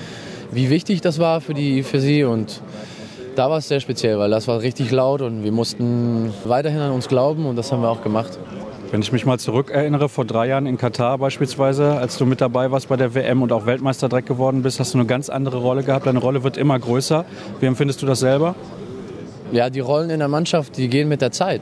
wie 0.51 0.69
wichtig 0.69 1.01
das 1.01 1.17
war 1.17 1.41
für, 1.41 1.55
die, 1.55 1.81
für 1.81 1.99
sie. 1.99 2.23
Und 2.25 2.61
da 3.35 3.49
war 3.49 3.57
es 3.57 3.67
sehr 3.67 3.79
speziell, 3.79 4.19
weil 4.19 4.29
das 4.29 4.47
war 4.47 4.61
richtig 4.61 4.91
laut 4.91 5.21
und 5.21 5.43
wir 5.43 5.51
mussten 5.51 6.33
weiterhin 6.45 6.79
an 6.79 6.91
uns 6.91 7.07
glauben 7.07 7.45
und 7.45 7.55
das 7.55 7.71
haben 7.71 7.81
wir 7.81 7.89
auch 7.89 8.03
gemacht. 8.03 8.37
Wenn 8.91 9.01
ich 9.01 9.13
mich 9.13 9.25
mal 9.25 9.39
zurückerinnere, 9.39 10.09
vor 10.09 10.25
drei 10.25 10.47
Jahren 10.47 10.65
in 10.65 10.77
Katar 10.77 11.17
beispielsweise, 11.17 11.93
als 11.93 12.17
du 12.17 12.25
mit 12.25 12.41
dabei 12.41 12.71
warst 12.71 12.89
bei 12.89 12.97
der 12.97 13.15
WM 13.15 13.41
und 13.41 13.53
auch 13.53 13.65
Weltmeister 13.65 14.09
direkt 14.09 14.27
geworden 14.27 14.63
bist, 14.63 14.81
hast 14.81 14.93
du 14.93 14.97
eine 14.97 15.07
ganz 15.07 15.29
andere 15.29 15.59
Rolle 15.59 15.83
gehabt. 15.83 16.07
Deine 16.07 16.19
Rolle 16.19 16.43
wird 16.43 16.57
immer 16.57 16.77
größer. 16.77 17.23
Wie 17.61 17.67
empfindest 17.67 18.01
du 18.01 18.05
das 18.05 18.19
selber? 18.19 18.53
Ja, 19.53 19.69
die 19.69 19.79
Rollen 19.79 20.09
in 20.09 20.19
der 20.19 20.27
Mannschaft, 20.27 20.75
die 20.75 20.89
gehen 20.89 21.07
mit 21.07 21.21
der 21.21 21.31
Zeit. 21.31 21.61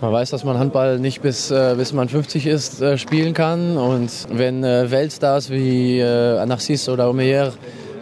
Man 0.00 0.12
weiß, 0.12 0.30
dass 0.30 0.44
man 0.44 0.58
Handball 0.58 0.98
nicht 0.98 1.20
bis, 1.20 1.50
äh, 1.50 1.74
bis 1.76 1.92
man 1.92 2.08
50 2.08 2.46
ist 2.46 2.80
äh, 2.80 2.96
spielen 2.96 3.34
kann. 3.34 3.76
Und 3.76 4.10
wenn 4.32 4.64
äh, 4.64 4.90
Weltstars 4.90 5.50
wie 5.50 5.98
äh, 6.00 6.38
Anarcis 6.38 6.88
oder 6.88 7.10
Omeyer 7.10 7.52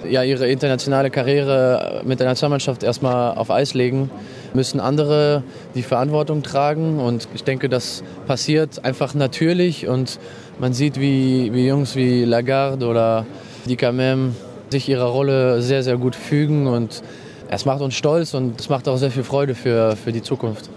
ja, 0.09 0.23
ihre 0.23 0.49
internationale 0.49 1.11
Karriere 1.11 2.03
mit 2.05 2.21
der 2.21 2.27
Nationalmannschaft 2.27 2.83
erstmal 2.83 3.37
auf 3.37 3.51
Eis 3.51 3.75
legen, 3.75 4.11
müssen 4.55 4.81
andere 4.81 5.43
die 5.75 5.83
Verantwortung 5.83 6.43
tragen. 6.43 6.99
Und 7.01 7.29
ich 7.35 7.45
denke, 7.45 7.69
das 7.69 8.03
passiert 8.27 8.85
einfach 8.85 9.15
natürlich. 9.15 9.89
Und 9.89 10.19
man 10.59 10.73
sieht, 10.73 11.01
wie, 11.01 11.53
wie 11.53 11.67
Jungs 11.67 11.97
wie 11.97 12.25
Lagarde 12.25 12.87
oder 12.87 13.27
Dikamem 13.67 14.37
sich 14.71 14.89
ihrer 14.89 15.07
Rolle 15.07 15.63
sehr, 15.63 15.83
sehr 15.83 15.97
gut 15.97 16.15
fügen. 16.15 16.67
Und 16.67 17.03
es 17.49 17.65
macht 17.65 17.81
uns 17.81 17.95
stolz 17.95 18.35
und 18.35 18.61
es 18.61 18.69
macht 18.69 18.89
auch 18.89 18.97
sehr 18.97 19.11
viel 19.11 19.25
Freude 19.25 19.55
für, 19.55 19.97
für 19.97 20.13
die 20.13 20.23
Zukunft. 20.23 20.71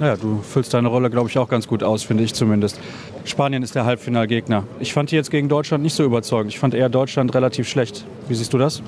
Ja, 0.00 0.16
du 0.16 0.40
füllst 0.42 0.74
deine 0.74 0.88
Rolle, 0.88 1.08
glaube 1.08 1.28
ich, 1.28 1.38
auch 1.38 1.48
ganz 1.48 1.68
gut 1.68 1.82
aus, 1.82 2.02
finde 2.02 2.24
ich 2.24 2.34
zumindest. 2.34 2.80
Spanien 3.24 3.62
ist 3.62 3.74
der 3.74 3.84
Halbfinalgegner. 3.84 4.64
Ich 4.80 4.92
fand 4.92 5.10
die 5.10 5.16
jetzt 5.16 5.30
gegen 5.30 5.48
Deutschland 5.48 5.84
nicht 5.84 5.94
so 5.94 6.04
überzeugend. 6.04 6.52
Ich 6.52 6.58
fand 6.58 6.74
eher 6.74 6.88
Deutschland 6.88 7.34
relativ 7.34 7.68
schlecht. 7.68 8.04
Wie 8.28 8.34
siehst 8.34 8.52
du 8.52 8.58
das? 8.58 8.82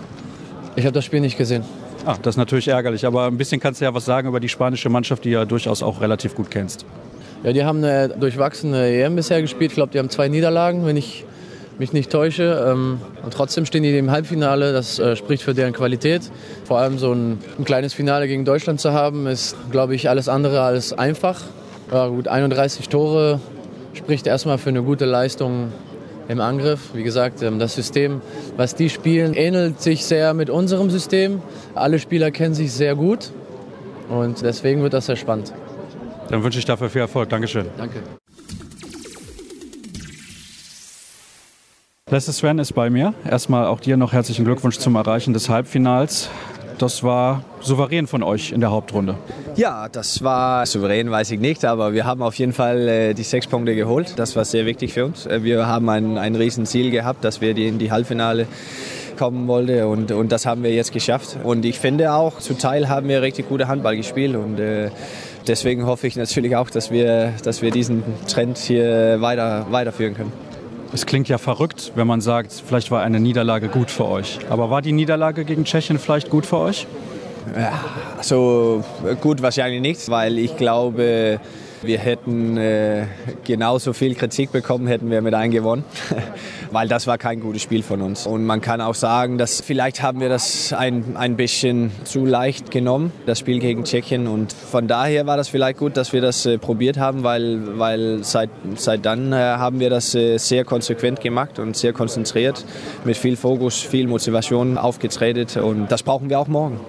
Ich 0.74 0.84
habe 0.84 0.92
das 0.92 1.04
Spiel 1.04 1.20
nicht 1.20 1.38
gesehen. 1.38 1.64
Ah, 2.04 2.16
das 2.20 2.34
ist 2.34 2.38
natürlich 2.38 2.68
ärgerlich, 2.68 3.06
aber 3.06 3.26
ein 3.26 3.38
bisschen 3.38 3.60
kannst 3.60 3.80
du 3.80 3.84
ja 3.84 3.94
was 3.94 4.04
sagen 4.04 4.28
über 4.28 4.40
die 4.40 4.48
spanische 4.48 4.88
Mannschaft, 4.88 5.24
die 5.24 5.30
du 5.30 5.36
ja 5.36 5.44
durchaus 5.44 5.82
auch 5.82 6.00
relativ 6.00 6.34
gut 6.34 6.50
kennst. 6.50 6.84
Ja, 7.42 7.52
die 7.52 7.64
haben 7.64 7.78
eine 7.78 8.08
durchwachsene 8.08 8.86
EM 8.88 9.16
bisher 9.16 9.40
gespielt. 9.40 9.70
Ich 9.70 9.76
glaube, 9.76 9.92
die 9.92 9.98
haben 9.98 10.10
zwei 10.10 10.28
Niederlagen, 10.28 10.86
wenn 10.86 10.96
ich 10.96 11.24
mich 11.78 11.92
nicht 11.92 12.10
täusche. 12.10 12.66
Ähm, 12.68 13.00
und 13.22 13.32
trotzdem 13.32 13.66
stehen 13.66 13.82
die 13.82 13.96
im 13.96 14.10
Halbfinale. 14.10 14.72
Das 14.72 14.98
äh, 14.98 15.16
spricht 15.16 15.42
für 15.42 15.54
deren 15.54 15.72
Qualität. 15.72 16.30
Vor 16.64 16.78
allem 16.78 16.98
so 16.98 17.12
ein, 17.12 17.38
ein 17.58 17.64
kleines 17.64 17.94
Finale 17.94 18.28
gegen 18.28 18.44
Deutschland 18.44 18.80
zu 18.80 18.92
haben, 18.92 19.26
ist, 19.26 19.56
glaube 19.70 19.94
ich, 19.94 20.08
alles 20.08 20.28
andere 20.28 20.62
als 20.62 20.92
einfach. 20.92 21.42
Ja, 21.92 22.08
gut, 22.08 22.28
31 22.28 22.88
Tore 22.88 23.40
spricht 23.94 24.26
erstmal 24.26 24.58
für 24.58 24.70
eine 24.70 24.82
gute 24.82 25.04
Leistung 25.04 25.72
im 26.28 26.40
Angriff. 26.40 26.90
Wie 26.94 27.02
gesagt, 27.02 27.42
ähm, 27.42 27.58
das 27.58 27.74
System, 27.74 28.20
was 28.56 28.74
die 28.74 28.90
spielen, 28.90 29.34
ähnelt 29.34 29.80
sich 29.80 30.04
sehr 30.04 30.34
mit 30.34 30.50
unserem 30.50 30.90
System. 30.90 31.42
Alle 31.74 31.98
Spieler 31.98 32.30
kennen 32.30 32.54
sich 32.54 32.72
sehr 32.72 32.94
gut 32.94 33.30
und 34.08 34.42
deswegen 34.42 34.82
wird 34.82 34.92
das 34.92 35.06
sehr 35.06 35.16
spannend. 35.16 35.52
Dann 36.30 36.42
wünsche 36.42 36.58
ich 36.58 36.64
dafür 36.64 36.90
viel 36.90 37.02
Erfolg. 37.02 37.28
Dankeschön. 37.28 37.66
Danke. 37.78 38.00
Lester 42.16 42.32
Sven 42.32 42.58
ist 42.58 42.72
bei 42.72 42.88
mir. 42.88 43.12
Erstmal 43.28 43.66
auch 43.66 43.78
dir 43.78 43.98
noch 43.98 44.14
herzlichen 44.14 44.46
Glückwunsch 44.46 44.78
zum 44.78 44.96
Erreichen 44.96 45.34
des 45.34 45.50
Halbfinals. 45.50 46.30
Das 46.78 47.02
war 47.02 47.44
souverän 47.60 48.06
von 48.06 48.22
euch 48.22 48.52
in 48.52 48.62
der 48.62 48.70
Hauptrunde. 48.70 49.16
Ja, 49.56 49.90
das 49.90 50.24
war 50.24 50.64
souverän, 50.64 51.10
weiß 51.10 51.32
ich 51.32 51.40
nicht, 51.40 51.66
aber 51.66 51.92
wir 51.92 52.06
haben 52.06 52.22
auf 52.22 52.34
jeden 52.36 52.54
Fall 52.54 52.88
äh, 52.88 53.12
die 53.12 53.22
sechs 53.22 53.46
Punkte 53.46 53.74
geholt. 53.74 54.14
Das 54.16 54.34
war 54.34 54.46
sehr 54.46 54.64
wichtig 54.64 54.94
für 54.94 55.04
uns. 55.04 55.26
Äh, 55.26 55.44
wir 55.44 55.66
haben 55.66 55.90
ein, 55.90 56.16
ein 56.16 56.34
Riesenziel 56.36 56.90
gehabt, 56.90 57.22
dass 57.22 57.42
wir 57.42 57.54
in 57.54 57.78
die 57.78 57.90
Halbfinale 57.92 58.46
kommen 59.18 59.46
wollten 59.46 59.84
und, 59.84 60.10
und 60.10 60.32
das 60.32 60.46
haben 60.46 60.62
wir 60.62 60.72
jetzt 60.72 60.92
geschafft. 60.92 61.36
Und 61.44 61.66
ich 61.66 61.78
finde 61.78 62.14
auch, 62.14 62.38
zu 62.38 62.54
Teil 62.54 62.88
haben 62.88 63.08
wir 63.08 63.20
richtig 63.20 63.46
gute 63.50 63.68
Handball 63.68 63.94
gespielt 63.94 64.36
und 64.36 64.58
äh, 64.58 64.88
deswegen 65.46 65.84
hoffe 65.84 66.06
ich 66.06 66.16
natürlich 66.16 66.56
auch, 66.56 66.70
dass 66.70 66.90
wir, 66.90 67.34
dass 67.44 67.60
wir 67.60 67.70
diesen 67.70 68.04
Trend 68.26 68.56
hier 68.56 69.20
weiter, 69.20 69.66
weiterführen 69.68 70.14
können. 70.14 70.45
Es 70.96 71.04
klingt 71.04 71.28
ja 71.28 71.36
verrückt, 71.36 71.92
wenn 71.94 72.06
man 72.06 72.22
sagt, 72.22 72.54
vielleicht 72.54 72.90
war 72.90 73.02
eine 73.02 73.20
Niederlage 73.20 73.68
gut 73.68 73.90
für 73.90 74.06
euch. 74.06 74.38
Aber 74.48 74.70
war 74.70 74.80
die 74.80 74.92
Niederlage 74.92 75.44
gegen 75.44 75.66
Tschechien 75.66 75.98
vielleicht 75.98 76.30
gut 76.30 76.46
für 76.46 76.56
euch? 76.56 76.86
Ja, 77.54 77.78
also 78.16 78.82
gut 79.20 79.42
wahrscheinlich 79.42 79.82
nicht, 79.82 80.08
weil 80.08 80.38
ich 80.38 80.56
glaube, 80.56 81.38
wir 81.82 81.98
hätten 81.98 82.56
äh, 82.56 83.06
genauso 83.44 83.92
viel 83.92 84.14
Kritik 84.14 84.52
bekommen, 84.52 84.86
hätten 84.86 85.10
wir 85.10 85.22
mit 85.22 85.34
einem 85.34 85.52
gewonnen, 85.52 85.84
weil 86.70 86.88
das 86.88 87.06
war 87.06 87.18
kein 87.18 87.40
gutes 87.40 87.62
Spiel 87.62 87.82
von 87.82 88.02
uns. 88.02 88.26
Und 88.26 88.44
man 88.44 88.60
kann 88.60 88.80
auch 88.80 88.94
sagen, 88.94 89.38
dass 89.38 89.60
vielleicht 89.60 90.02
haben 90.02 90.20
wir 90.20 90.28
das 90.28 90.72
ein, 90.72 91.16
ein 91.16 91.36
bisschen 91.36 91.90
zu 92.04 92.24
leicht 92.24 92.70
genommen, 92.70 93.12
das 93.26 93.38
Spiel 93.38 93.58
gegen 93.58 93.84
Tschechien. 93.84 94.26
Und 94.26 94.52
von 94.52 94.88
daher 94.88 95.26
war 95.26 95.36
das 95.36 95.48
vielleicht 95.48 95.78
gut, 95.78 95.96
dass 95.96 96.12
wir 96.12 96.20
das 96.20 96.46
äh, 96.46 96.58
probiert 96.58 96.98
haben, 96.98 97.22
weil, 97.22 97.78
weil 97.78 98.24
seit, 98.24 98.50
seit 98.76 99.04
dann 99.04 99.32
äh, 99.32 99.36
haben 99.36 99.80
wir 99.80 99.90
das 99.90 100.12
sehr 100.12 100.64
konsequent 100.64 101.20
gemacht 101.20 101.58
und 101.58 101.76
sehr 101.76 101.92
konzentriert, 101.92 102.64
mit 103.04 103.16
viel 103.16 103.36
Fokus, 103.36 103.80
viel 103.80 104.06
Motivation 104.06 104.78
aufgetreten. 104.78 105.62
Und 105.62 105.90
das 105.90 106.02
brauchen 106.02 106.30
wir 106.30 106.38
auch 106.38 106.48
morgen. 106.48 106.80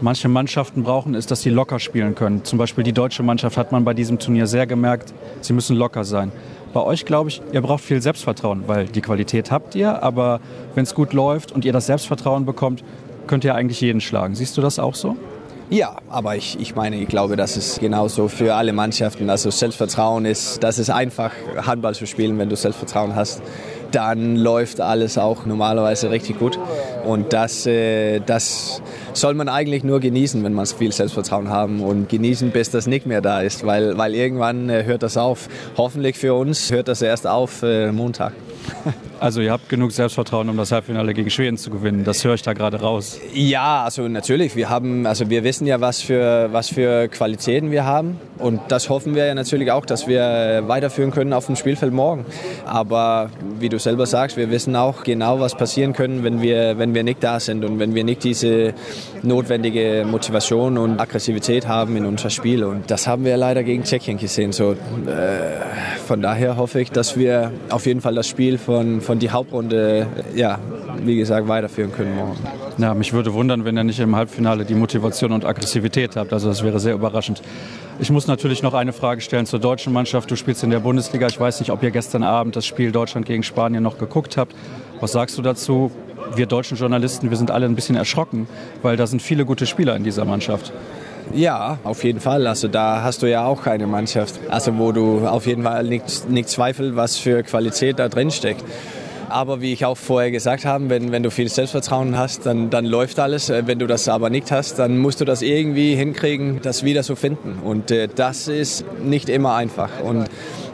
Manche 0.00 0.28
Mannschaften 0.28 0.82
brauchen, 0.82 1.14
ist, 1.14 1.30
dass 1.30 1.42
sie 1.42 1.50
locker 1.50 1.78
spielen 1.78 2.14
können. 2.14 2.44
Zum 2.44 2.58
Beispiel 2.58 2.84
die 2.84 2.92
deutsche 2.92 3.22
Mannschaft 3.22 3.56
hat 3.56 3.72
man 3.72 3.84
bei 3.84 3.94
diesem 3.94 4.18
Turnier 4.18 4.46
sehr 4.46 4.66
gemerkt, 4.66 5.12
sie 5.40 5.52
müssen 5.52 5.76
locker 5.76 6.04
sein. 6.04 6.32
Bei 6.72 6.80
euch 6.80 7.04
glaube 7.04 7.28
ich, 7.30 7.40
ihr 7.52 7.60
braucht 7.60 7.84
viel 7.84 8.02
Selbstvertrauen, 8.02 8.64
weil 8.66 8.86
die 8.86 9.00
Qualität 9.00 9.50
habt 9.50 9.74
ihr, 9.74 10.02
aber 10.02 10.40
wenn 10.74 10.82
es 10.82 10.94
gut 10.94 11.12
läuft 11.12 11.52
und 11.52 11.64
ihr 11.64 11.72
das 11.72 11.86
Selbstvertrauen 11.86 12.44
bekommt, 12.44 12.82
könnt 13.26 13.44
ihr 13.44 13.54
eigentlich 13.54 13.80
jeden 13.80 14.00
schlagen. 14.00 14.34
Siehst 14.34 14.56
du 14.56 14.60
das 14.60 14.78
auch 14.78 14.94
so? 14.94 15.16
Ja, 15.70 15.96
aber 16.10 16.36
ich, 16.36 16.60
ich 16.60 16.74
meine, 16.74 16.96
ich 16.96 17.08
glaube, 17.08 17.36
das 17.36 17.56
ist 17.56 17.80
genauso 17.80 18.28
für 18.28 18.54
alle 18.54 18.72
Mannschaften. 18.72 19.30
Also 19.30 19.50
Selbstvertrauen 19.50 20.26
ist, 20.26 20.62
das 20.62 20.78
ist 20.78 20.90
einfach, 20.90 21.32
Handball 21.56 21.94
zu 21.94 22.06
spielen, 22.06 22.38
wenn 22.38 22.50
du 22.50 22.56
Selbstvertrauen 22.56 23.16
hast 23.16 23.40
dann 23.94 24.36
läuft 24.36 24.80
alles 24.80 25.18
auch 25.18 25.46
normalerweise 25.46 26.10
richtig 26.10 26.38
gut. 26.38 26.58
Und 27.04 27.32
das, 27.32 27.66
äh, 27.66 28.20
das 28.20 28.82
soll 29.12 29.34
man 29.34 29.48
eigentlich 29.48 29.84
nur 29.84 30.00
genießen, 30.00 30.42
wenn 30.42 30.52
man 30.52 30.66
viel 30.66 30.92
Selbstvertrauen 30.92 31.48
haben 31.48 31.80
und 31.80 32.08
genießen, 32.08 32.50
bis 32.50 32.70
das 32.70 32.86
nicht 32.86 33.06
mehr 33.06 33.20
da 33.20 33.40
ist, 33.40 33.64
weil, 33.64 33.96
weil 33.96 34.14
irgendwann 34.14 34.68
äh, 34.68 34.84
hört 34.84 35.02
das 35.02 35.16
auf. 35.16 35.48
Hoffentlich 35.76 36.18
für 36.18 36.34
uns 36.34 36.70
hört 36.70 36.88
das 36.88 37.02
erst 37.02 37.26
auf 37.26 37.62
äh, 37.62 37.92
Montag. 37.92 38.32
Also 39.24 39.40
ihr 39.40 39.52
habt 39.52 39.70
genug 39.70 39.90
Selbstvertrauen, 39.90 40.50
um 40.50 40.58
das 40.58 40.70
Halbfinale 40.70 41.14
gegen 41.14 41.30
Schweden 41.30 41.56
zu 41.56 41.70
gewinnen. 41.70 42.04
Das 42.04 42.22
höre 42.26 42.34
ich 42.34 42.42
da 42.42 42.52
gerade 42.52 42.78
raus. 42.78 43.18
Ja, 43.32 43.82
also 43.82 44.06
natürlich. 44.06 44.54
Wir 44.54 44.68
haben, 44.68 45.06
also 45.06 45.30
wir 45.30 45.44
wissen 45.44 45.66
ja, 45.66 45.80
was 45.80 46.02
für, 46.02 46.50
was 46.52 46.68
für 46.68 47.08
Qualitäten 47.08 47.70
wir 47.70 47.86
haben. 47.86 48.20
Und 48.36 48.60
das 48.68 48.90
hoffen 48.90 49.14
wir 49.14 49.24
ja 49.24 49.34
natürlich 49.34 49.72
auch, 49.72 49.86
dass 49.86 50.06
wir 50.06 50.64
weiterführen 50.66 51.10
können 51.10 51.32
auf 51.32 51.46
dem 51.46 51.56
Spielfeld 51.56 51.94
morgen. 51.94 52.26
Aber 52.66 53.30
wie 53.58 53.70
du 53.70 53.78
selber 53.78 54.04
sagst, 54.04 54.36
wir 54.36 54.50
wissen 54.50 54.76
auch 54.76 55.04
genau, 55.04 55.40
was 55.40 55.54
passieren 55.54 55.94
können, 55.94 56.22
wenn 56.22 56.42
wir, 56.42 56.76
wenn 56.76 56.92
wir 56.92 57.02
nicht 57.02 57.24
da 57.24 57.40
sind 57.40 57.64
und 57.64 57.78
wenn 57.78 57.94
wir 57.94 58.04
nicht 58.04 58.24
diese 58.24 58.74
notwendige 59.22 60.04
Motivation 60.06 60.76
und 60.76 61.00
Aggressivität 61.00 61.66
haben 61.66 61.96
in 61.96 62.04
unser 62.04 62.28
Spiel. 62.28 62.62
Und 62.62 62.90
das 62.90 63.06
haben 63.06 63.24
wir 63.24 63.38
leider 63.38 63.62
gegen 63.62 63.84
Tschechien 63.84 64.18
gesehen. 64.18 64.52
So, 64.52 64.72
äh, 64.72 64.76
von 66.06 66.20
daher 66.20 66.58
hoffe 66.58 66.82
ich, 66.82 66.90
dass 66.90 67.16
wir 67.16 67.52
auf 67.70 67.86
jeden 67.86 68.02
Fall 68.02 68.14
das 68.14 68.28
Spiel 68.28 68.58
von, 68.58 69.00
von 69.00 69.13
die 69.18 69.30
Hauptrunde, 69.30 70.06
ja, 70.34 70.58
wie 71.04 71.16
gesagt, 71.16 71.48
weiterführen 71.48 71.92
können 71.92 72.16
morgen. 72.16 72.36
Ja, 72.78 72.94
mich 72.94 73.12
würde 73.12 73.32
wundern, 73.34 73.64
wenn 73.64 73.76
ihr 73.76 73.84
nicht 73.84 74.00
im 74.00 74.16
Halbfinale 74.16 74.64
die 74.64 74.74
Motivation 74.74 75.32
und 75.32 75.44
Aggressivität 75.44 76.16
habt. 76.16 76.32
Also 76.32 76.48
das 76.48 76.62
wäre 76.64 76.80
sehr 76.80 76.94
überraschend. 76.94 77.42
Ich 78.00 78.10
muss 78.10 78.26
natürlich 78.26 78.62
noch 78.62 78.74
eine 78.74 78.92
Frage 78.92 79.20
stellen 79.20 79.46
zur 79.46 79.60
deutschen 79.60 79.92
Mannschaft. 79.92 80.30
Du 80.30 80.36
spielst 80.36 80.64
in 80.64 80.70
der 80.70 80.80
Bundesliga. 80.80 81.26
Ich 81.28 81.38
weiß 81.38 81.60
nicht, 81.60 81.70
ob 81.70 81.82
ihr 81.82 81.90
gestern 81.90 82.22
Abend 82.22 82.56
das 82.56 82.66
Spiel 82.66 82.90
Deutschland 82.90 83.26
gegen 83.26 83.42
Spanien 83.42 83.82
noch 83.82 83.98
geguckt 83.98 84.36
habt. 84.36 84.54
Was 85.00 85.12
sagst 85.12 85.38
du 85.38 85.42
dazu? 85.42 85.90
Wir 86.34 86.46
deutschen 86.46 86.76
Journalisten, 86.76 87.30
wir 87.30 87.36
sind 87.36 87.50
alle 87.50 87.66
ein 87.66 87.74
bisschen 87.74 87.96
erschrocken, 87.96 88.48
weil 88.82 88.96
da 88.96 89.06
sind 89.06 89.20
viele 89.20 89.44
gute 89.44 89.66
Spieler 89.66 89.94
in 89.94 90.04
dieser 90.04 90.24
Mannschaft. 90.24 90.72
Ja, 91.32 91.78
auf 91.84 92.04
jeden 92.04 92.20
Fall. 92.20 92.46
Also 92.46 92.68
da 92.68 93.02
hast 93.02 93.22
du 93.22 93.26
ja 93.26 93.44
auch 93.44 93.62
keine 93.62 93.86
Mannschaft. 93.86 94.40
Also 94.50 94.76
wo 94.78 94.92
du 94.92 95.26
auf 95.26 95.46
jeden 95.46 95.62
Fall 95.62 95.84
nicht, 95.84 96.28
nicht 96.28 96.48
zweifelst, 96.48 96.96
was 96.96 97.16
für 97.16 97.42
Qualität 97.42 97.98
da 97.98 98.08
drin 98.08 98.30
steckt. 98.30 98.64
Aber 99.34 99.60
wie 99.60 99.72
ich 99.72 99.84
auch 99.84 99.96
vorher 99.96 100.30
gesagt 100.30 100.64
habe, 100.64 100.88
wenn, 100.90 101.10
wenn 101.10 101.24
du 101.24 101.30
viel 101.32 101.48
Selbstvertrauen 101.48 102.16
hast, 102.16 102.46
dann, 102.46 102.70
dann 102.70 102.84
läuft 102.84 103.18
alles. 103.18 103.50
Äh, 103.50 103.66
wenn 103.66 103.80
du 103.80 103.88
das 103.88 104.08
aber 104.08 104.30
nicht 104.30 104.52
hast, 104.52 104.78
dann 104.78 104.96
musst 104.96 105.20
du 105.20 105.24
das 105.24 105.42
irgendwie 105.42 105.96
hinkriegen, 105.96 106.60
das 106.62 106.84
wieder 106.84 107.02
zu 107.02 107.16
finden. 107.16 107.58
Und 107.64 107.90
äh, 107.90 108.06
das 108.06 108.46
ist 108.46 108.84
nicht 109.02 109.28
immer 109.28 109.56
einfach. 109.56 109.90
Und, 110.04 110.26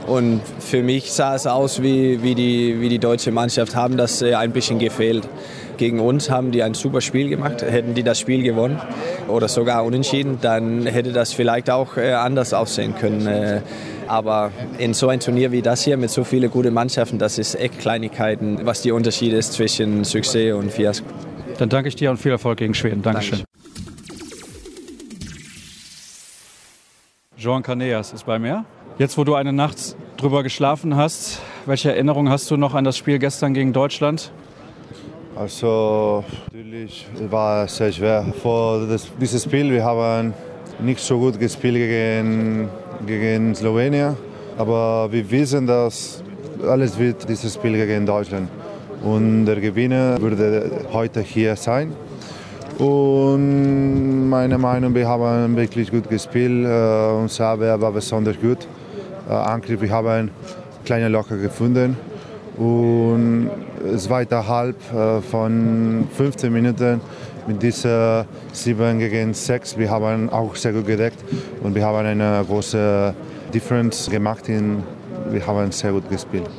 und 0.06 0.42
für 0.58 0.82
mich 0.82 1.10
sah 1.10 1.36
es 1.36 1.46
aus, 1.46 1.80
wie, 1.80 2.22
wie, 2.22 2.34
die, 2.34 2.82
wie 2.82 2.90
die 2.90 2.98
deutsche 2.98 3.32
Mannschaft 3.32 3.74
haben 3.74 3.96
das 3.96 4.20
äh, 4.20 4.34
ein 4.34 4.52
bisschen 4.52 4.78
gefehlt. 4.78 5.26
Gegen 5.78 5.98
uns 5.98 6.28
haben 6.28 6.50
die 6.50 6.62
ein 6.62 6.74
super 6.74 7.00
Spiel 7.00 7.30
gemacht. 7.30 7.62
Hätten 7.62 7.94
die 7.94 8.02
das 8.02 8.20
Spiel 8.20 8.42
gewonnen 8.42 8.78
oder 9.26 9.48
sogar 9.48 9.86
unentschieden, 9.86 10.36
dann 10.42 10.84
hätte 10.84 11.12
das 11.12 11.32
vielleicht 11.32 11.70
auch 11.70 11.96
äh, 11.96 12.12
anders 12.12 12.52
aussehen 12.52 12.94
können. 12.94 13.62
Aber 14.10 14.50
in 14.78 14.92
so 14.92 15.08
ein 15.08 15.20
Turnier 15.20 15.52
wie 15.52 15.62
das 15.62 15.84
hier 15.84 15.96
mit 15.96 16.10
so 16.10 16.24
vielen 16.24 16.50
guten 16.50 16.74
Mannschaften, 16.74 17.20
das 17.20 17.38
ist 17.38 17.54
echt 17.54 17.78
Kleinigkeiten, 17.78 18.66
was 18.66 18.82
die 18.82 18.90
Unterschied 18.90 19.32
ist 19.32 19.52
zwischen 19.52 20.04
Success 20.04 20.52
und 20.52 20.72
Fiasko. 20.72 21.06
Dann 21.58 21.68
danke 21.68 21.90
ich 21.90 21.94
dir 21.94 22.10
und 22.10 22.16
viel 22.16 22.32
Erfolg 22.32 22.58
gegen 22.58 22.74
Schweden. 22.74 23.02
Dankeschön. 23.02 23.44
Jean 27.38 27.62
Caneas 27.62 28.12
ist 28.12 28.26
bei 28.26 28.40
mir. 28.40 28.64
Jetzt, 28.98 29.16
wo 29.16 29.22
du 29.22 29.36
eine 29.36 29.52
Nacht 29.52 29.94
drüber 30.16 30.42
geschlafen 30.42 30.96
hast, 30.96 31.40
welche 31.66 31.90
Erinnerung 31.90 32.30
hast 32.30 32.50
du 32.50 32.56
noch 32.56 32.74
an 32.74 32.82
das 32.82 32.96
Spiel 32.96 33.20
gestern 33.20 33.54
gegen 33.54 33.72
Deutschland? 33.72 34.32
Also 35.36 36.24
natürlich 36.46 37.06
war 37.30 37.66
es 37.66 37.76
sehr 37.76 37.92
schwer. 37.92 38.26
Vor 38.42 38.88
das, 38.88 39.06
dieses 39.20 39.44
Spiel 39.44 39.70
wir 39.70 39.84
haben 39.84 40.34
nicht 40.80 40.98
so 40.98 41.16
gut 41.16 41.38
gespielt 41.38 41.76
gegen 41.76 42.68
gegen 43.06 43.54
Slowenien. 43.54 44.16
Aber 44.58 45.10
wir 45.10 45.30
wissen, 45.30 45.66
dass 45.66 46.22
alles 46.66 46.98
wird 46.98 47.28
dieses 47.28 47.54
Spiel 47.54 47.72
gegen 47.72 48.06
Deutschland. 48.06 48.48
Und 49.02 49.46
der 49.46 49.60
Gewinner 49.60 50.20
würde 50.20 50.70
heute 50.92 51.20
hier 51.20 51.56
sein. 51.56 51.92
Und 52.78 54.28
meine 54.28 54.58
Meinung, 54.58 54.94
wir 54.94 55.06
haben 55.06 55.56
wirklich 55.56 55.90
gut 55.90 56.08
gespielt. 56.08 56.66
Äh, 56.66 57.12
unser 57.12 57.48
Abwehr 57.48 57.80
war 57.80 57.92
besonders 57.92 58.40
gut. 58.40 58.66
Äh, 59.28 59.32
Angriff, 59.32 59.80
wir 59.80 59.90
haben 59.90 60.30
kleine 60.84 61.08
Locker 61.08 61.36
gefunden. 61.36 61.96
Und 62.60 63.48
zweite 63.96 64.46
Halb 64.46 64.76
äh, 64.92 65.22
von 65.22 66.06
15 66.14 66.52
Minuten 66.52 67.00
mit 67.46 67.62
dieser 67.62 68.26
7 68.52 68.98
gegen 68.98 69.32
6. 69.32 69.78
Wir 69.78 69.90
haben 69.90 70.28
auch 70.28 70.54
sehr 70.56 70.74
gut 70.74 70.86
gedeckt 70.86 71.16
und 71.62 71.74
wir 71.74 71.86
haben 71.86 72.04
eine 72.04 72.44
große 72.46 73.14
Difference 73.54 74.10
gemacht. 74.10 74.46
In, 74.50 74.82
wir 75.30 75.46
haben 75.46 75.72
sehr 75.72 75.92
gut 75.92 76.10
gespielt. 76.10 76.50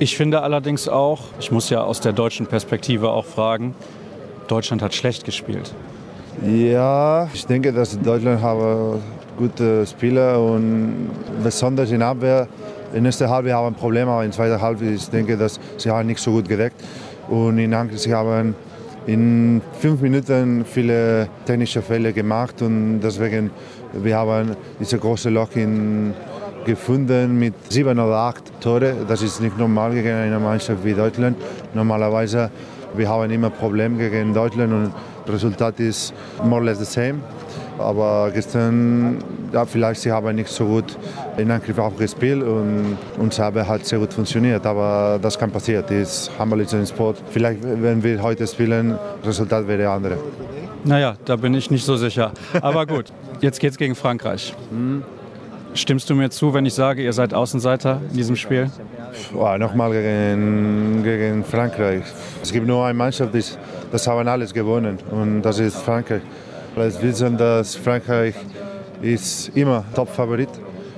Ich 0.00 0.16
finde 0.16 0.42
allerdings 0.42 0.88
auch, 0.88 1.20
ich 1.38 1.52
muss 1.52 1.70
ja 1.70 1.84
aus 1.84 2.00
der 2.00 2.12
deutschen 2.12 2.46
Perspektive 2.46 3.10
auch 3.10 3.24
fragen, 3.24 3.76
Deutschland 4.48 4.82
hat 4.82 4.92
schlecht 4.92 5.24
gespielt. 5.24 5.72
Ja, 6.44 7.28
ich 7.32 7.46
denke, 7.46 7.72
dass 7.72 7.96
Deutschland 8.00 8.42
habe 8.42 8.98
gute 9.38 9.86
Spieler 9.86 10.42
und 10.42 11.10
besonders 11.44 11.92
in 11.92 12.02
Abwehr. 12.02 12.48
In 12.92 13.04
der 13.04 13.08
ersten 13.08 13.30
Halbzeit 13.30 13.54
haben 13.54 13.64
wir 13.64 13.68
ein 13.68 13.74
Problem, 13.74 14.08
aber 14.08 14.22
in 14.22 14.30
der 14.30 14.36
zweiten 14.36 14.60
Halbzeit 14.60 14.88
ich 14.88 15.08
denke, 15.08 15.36
dass 15.38 15.58
sie 15.78 15.90
haben 15.90 16.06
nicht 16.06 16.20
so 16.20 16.30
gut 16.32 16.46
gedeckt 16.46 16.76
und 17.28 17.58
in 17.58 17.72
Angriff 17.72 18.00
sie 18.00 18.12
haben 18.12 18.54
in 19.06 19.62
fünf 19.80 20.02
Minuten 20.02 20.64
viele 20.66 21.28
technische 21.46 21.80
Fälle 21.80 22.12
gemacht 22.12 22.60
und 22.60 23.00
deswegen 23.00 23.50
wir 23.94 24.16
haben 24.16 24.56
diese 24.78 24.98
große 24.98 25.30
Loch 25.30 25.48
in, 25.54 26.12
gefunden 26.66 27.38
mit 27.38 27.54
sieben 27.70 27.98
oder 27.98 28.16
acht 28.16 28.60
Tore. 28.60 28.94
Das 29.08 29.22
ist 29.22 29.40
nicht 29.40 29.58
normal 29.58 29.92
gegen 29.92 30.12
eine 30.12 30.38
Mannschaft 30.38 30.84
wie 30.84 30.92
Deutschland. 30.92 31.36
Normalerweise 31.74 32.50
wir 32.94 33.08
haben 33.08 33.30
immer 33.30 33.48
Probleme 33.48 33.96
gegen 33.96 34.34
Deutschland 34.34 34.70
und 34.72 34.92
das 35.24 35.36
Resultat 35.36 35.80
ist 35.80 36.12
more 36.44 36.60
or 36.60 36.64
less 36.66 36.78
the 36.78 36.84
same. 36.84 37.20
Aber 37.82 38.30
gestern, 38.32 39.18
ja, 39.52 39.64
vielleicht 39.64 40.00
sie 40.00 40.12
haben 40.12 40.34
nicht 40.34 40.48
so 40.48 40.66
gut 40.66 40.96
in 41.36 41.50
Angriff 41.50 41.78
gespielt 41.98 42.42
und 42.42 42.96
unser 43.18 43.46
Abwehr 43.46 43.66
hat 43.66 43.84
sehr 43.84 43.98
gut 43.98 44.12
funktioniert. 44.12 44.64
Aber 44.66 45.18
das 45.20 45.38
kann 45.38 45.50
passieren. 45.50 45.84
Das 45.88 46.30
Handball 46.38 46.60
ist 46.60 46.74
ein 46.74 46.86
Sport. 46.86 47.22
Vielleicht, 47.30 47.60
wenn 47.62 48.02
wir 48.02 48.22
heute 48.22 48.46
spielen, 48.46 48.98
das 49.20 49.28
Resultat 49.28 49.66
wäre 49.68 49.90
andere. 49.90 50.16
Naja, 50.84 51.16
da 51.24 51.36
bin 51.36 51.54
ich 51.54 51.70
nicht 51.70 51.84
so 51.84 51.96
sicher. 51.96 52.32
Aber 52.60 52.86
gut, 52.86 53.12
jetzt 53.40 53.60
geht 53.60 53.72
es 53.72 53.78
gegen 53.78 53.94
Frankreich. 53.94 54.54
Hm. 54.70 55.04
Stimmst 55.74 56.10
du 56.10 56.14
mir 56.14 56.28
zu, 56.28 56.52
wenn 56.52 56.66
ich 56.66 56.74
sage, 56.74 57.02
ihr 57.02 57.12
seid 57.14 57.32
Außenseiter 57.32 58.00
in 58.10 58.16
diesem 58.16 58.36
Spiel? 58.36 58.70
Oh, 59.34 59.56
Nochmal 59.56 59.90
gegen, 59.92 61.02
gegen 61.02 61.44
Frankreich. 61.44 62.02
Es 62.42 62.52
gibt 62.52 62.66
nur 62.66 62.84
eine 62.84 62.94
Mannschaft, 62.94 63.32
die, 63.32 63.42
das 63.90 64.06
haben 64.06 64.28
alles 64.28 64.52
gewonnen 64.52 64.98
und 65.10 65.42
das 65.42 65.58
ist 65.58 65.76
Frankreich. 65.78 66.20
Wir 66.74 67.02
wissen, 67.02 67.36
dass 67.36 67.74
Frankreich 67.76 68.34
ist 69.02 69.50
immer 69.54 69.84
Top-Favorit. 69.94 70.48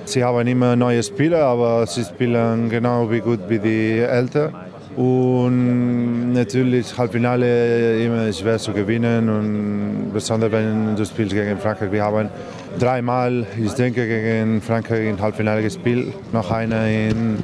Sie 0.05 0.23
haben 0.23 0.47
immer 0.47 0.75
neue 0.77 1.03
Spieler, 1.03 1.43
aber 1.43 1.85
sie 1.85 2.05
spielen 2.05 2.69
genau 2.69 3.11
wie 3.11 3.19
gut 3.19 3.41
wie 3.49 3.59
die 3.59 3.99
Älteren. 3.99 4.55
Und 4.95 6.31
natürlich 6.31 6.97
Halbfinale 6.97 8.01
immer 8.01 8.31
schwer 8.31 8.57
zu 8.57 8.71
gewinnen 8.71 9.27
und 9.27 10.11
besonders 10.13 10.53
wenn 10.53 10.95
du 10.95 11.05
spielst 11.05 11.33
gegen 11.33 11.57
Frankreich. 11.57 11.91
Wir 11.91 12.03
haben 12.05 12.29
dreimal, 12.79 13.45
ich 13.61 13.73
denke, 13.73 14.07
gegen 14.07 14.61
Frankreich 14.61 15.09
im 15.09 15.19
Halbfinale 15.19 15.61
gespielt, 15.61 16.13
noch 16.31 16.51
einer 16.51 16.87
in, 16.87 17.39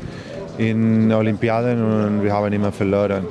in 0.62 1.12
Olympiaden 1.12 1.84
und 1.84 2.24
wir 2.24 2.34
haben 2.34 2.53
immer 2.53 2.72
verloren. 2.72 3.25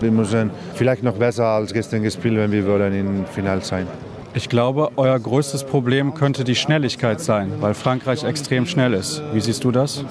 Wir 0.00 0.12
müssen 0.12 0.50
vielleicht 0.74 1.02
noch 1.02 1.14
besser 1.14 1.44
als 1.44 1.72
gestern 1.72 2.02
gespielt, 2.02 2.36
wenn 2.36 2.52
wir 2.52 2.66
wollen 2.66 2.94
im 2.94 3.26
Finale 3.26 3.62
sein. 3.62 3.86
Ich 4.32 4.48
glaube, 4.48 4.90
euer 4.96 5.18
größtes 5.18 5.64
Problem 5.64 6.14
könnte 6.14 6.44
die 6.44 6.54
Schnelligkeit 6.54 7.20
sein, 7.20 7.54
weil 7.58 7.74
Frankreich 7.74 8.22
extrem 8.22 8.64
schnell 8.64 8.94
ist. 8.94 9.20
Wie 9.32 9.40
siehst 9.40 9.64
du 9.64 9.72
das? 9.72 10.04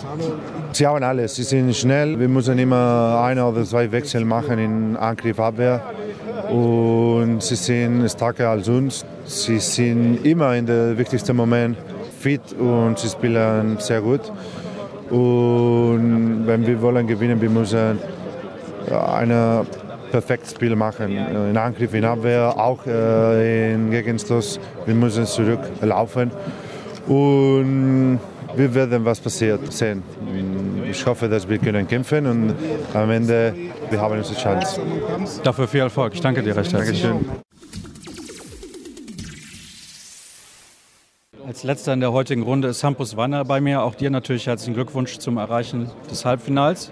Sie 0.74 0.86
haben 0.86 1.02
alles. 1.04 1.36
Sie 1.36 1.44
sind 1.44 1.74
schnell. 1.74 2.20
Wir 2.20 2.28
müssen 2.28 2.60
immer 2.60 3.22
ein 3.24 3.40
oder 3.40 3.64
zwei 3.64 3.90
Wechsel 3.90 4.26
machen 4.26 4.60
in 4.60 4.98
Angriff, 4.98 5.40
Abwehr. 5.40 5.82
und 6.50 7.42
sie 7.42 7.56
sind 7.56 8.10
stärker 8.10 8.50
als 8.50 8.68
uns. 8.68 9.06
Sie 9.24 9.60
sind 9.60 10.26
immer 10.26 10.54
in 10.54 10.66
den 10.66 10.98
wichtigsten 10.98 11.38
Moment 11.38 11.78
fit 12.20 12.42
und 12.60 13.00
sie 13.00 13.08
spielen 13.08 13.78
sehr 13.80 14.02
gut. 14.02 14.22
Und 15.10 16.44
wenn 16.46 16.66
wir 16.66 16.82
wollen 16.82 17.08
gewinnen, 17.08 17.42
wir 17.42 17.50
müssen 17.50 18.00
ein 18.92 19.66
perfektes 20.12 20.52
Spiel 20.52 20.76
machen. 20.76 21.12
In 21.12 21.58
Angriff, 21.58 21.94
in 21.94 22.06
Abwehr, 22.06 22.54
auch 22.58 22.86
in 22.86 23.92
Gegenstoß. 23.92 24.60
Wir 24.86 24.96
müssen 24.96 25.26
zurücklaufen. 25.26 26.32
Und 27.08 28.20
wir 28.56 28.74
werden 28.76 29.06
was 29.06 29.20
passiert 29.20 29.72
sehen. 29.72 30.04
Ich 30.90 31.06
hoffe, 31.06 31.28
dass 31.30 31.48
wir 31.48 31.58
können 31.60 31.88
kämpfen 31.88 32.26
und 32.26 32.54
am 32.94 33.10
Ende 33.12 33.54
wir 33.90 34.02
haben 34.02 34.18
unsere 34.18 34.40
Chance. 34.40 34.82
Dafür 35.44 35.68
viel 35.68 35.82
Erfolg. 35.82 36.14
Ich 36.14 36.22
danke 36.22 36.42
dir 36.42 36.56
recht 36.56 36.74
herzlich. 36.74 37.02
Dankeschön. 37.02 37.49
Als 41.50 41.64
letzter 41.64 41.94
in 41.94 42.00
der 42.00 42.14
heutigen 42.14 42.44
Runde 42.44 42.68
ist 42.68 42.84
Hampus 42.84 43.18
Wanner 43.18 43.44
bei 43.44 43.60
mir. 43.60 43.82
Auch 43.82 43.96
dir 43.96 44.12
natürlich 44.12 44.46
herzlichen 44.46 44.76
Glückwunsch 44.76 45.18
zum 45.18 45.38
Erreichen 45.38 45.90
des 46.12 46.24
Halbfinals. 46.24 46.92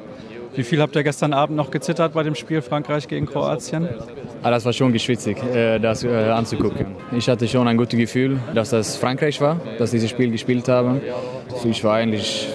Wie 0.55 0.63
viel 0.63 0.81
habt 0.81 0.95
ihr 0.95 1.03
gestern 1.03 1.31
Abend 1.31 1.55
noch 1.55 1.69
gezittert 1.69 2.13
bei 2.13 2.23
dem 2.23 2.33
Spiel 2.33 2.63
Frankreich 2.63 3.07
gegen 3.07 3.27
Kroatien? 3.27 3.87
Ah, 4.41 4.49
das 4.49 4.65
war 4.65 4.73
schon 4.73 4.91
geschwitzig, 4.91 5.37
äh, 5.53 5.77
das 5.77 6.03
äh, 6.03 6.09
anzugucken. 6.09 6.87
Ich 7.11 7.29
hatte 7.29 7.47
schon 7.47 7.67
ein 7.67 7.77
gutes 7.77 7.99
Gefühl, 7.99 8.39
dass 8.55 8.71
das 8.71 8.95
Frankreich 8.97 9.39
war, 9.41 9.61
dass 9.77 9.91
dieses 9.91 10.09
Spiel 10.09 10.31
gespielt 10.31 10.67
haben. 10.67 11.01
Also 11.53 11.69
ich 11.69 11.83
war 11.83 11.97
eigentlich 11.97 12.47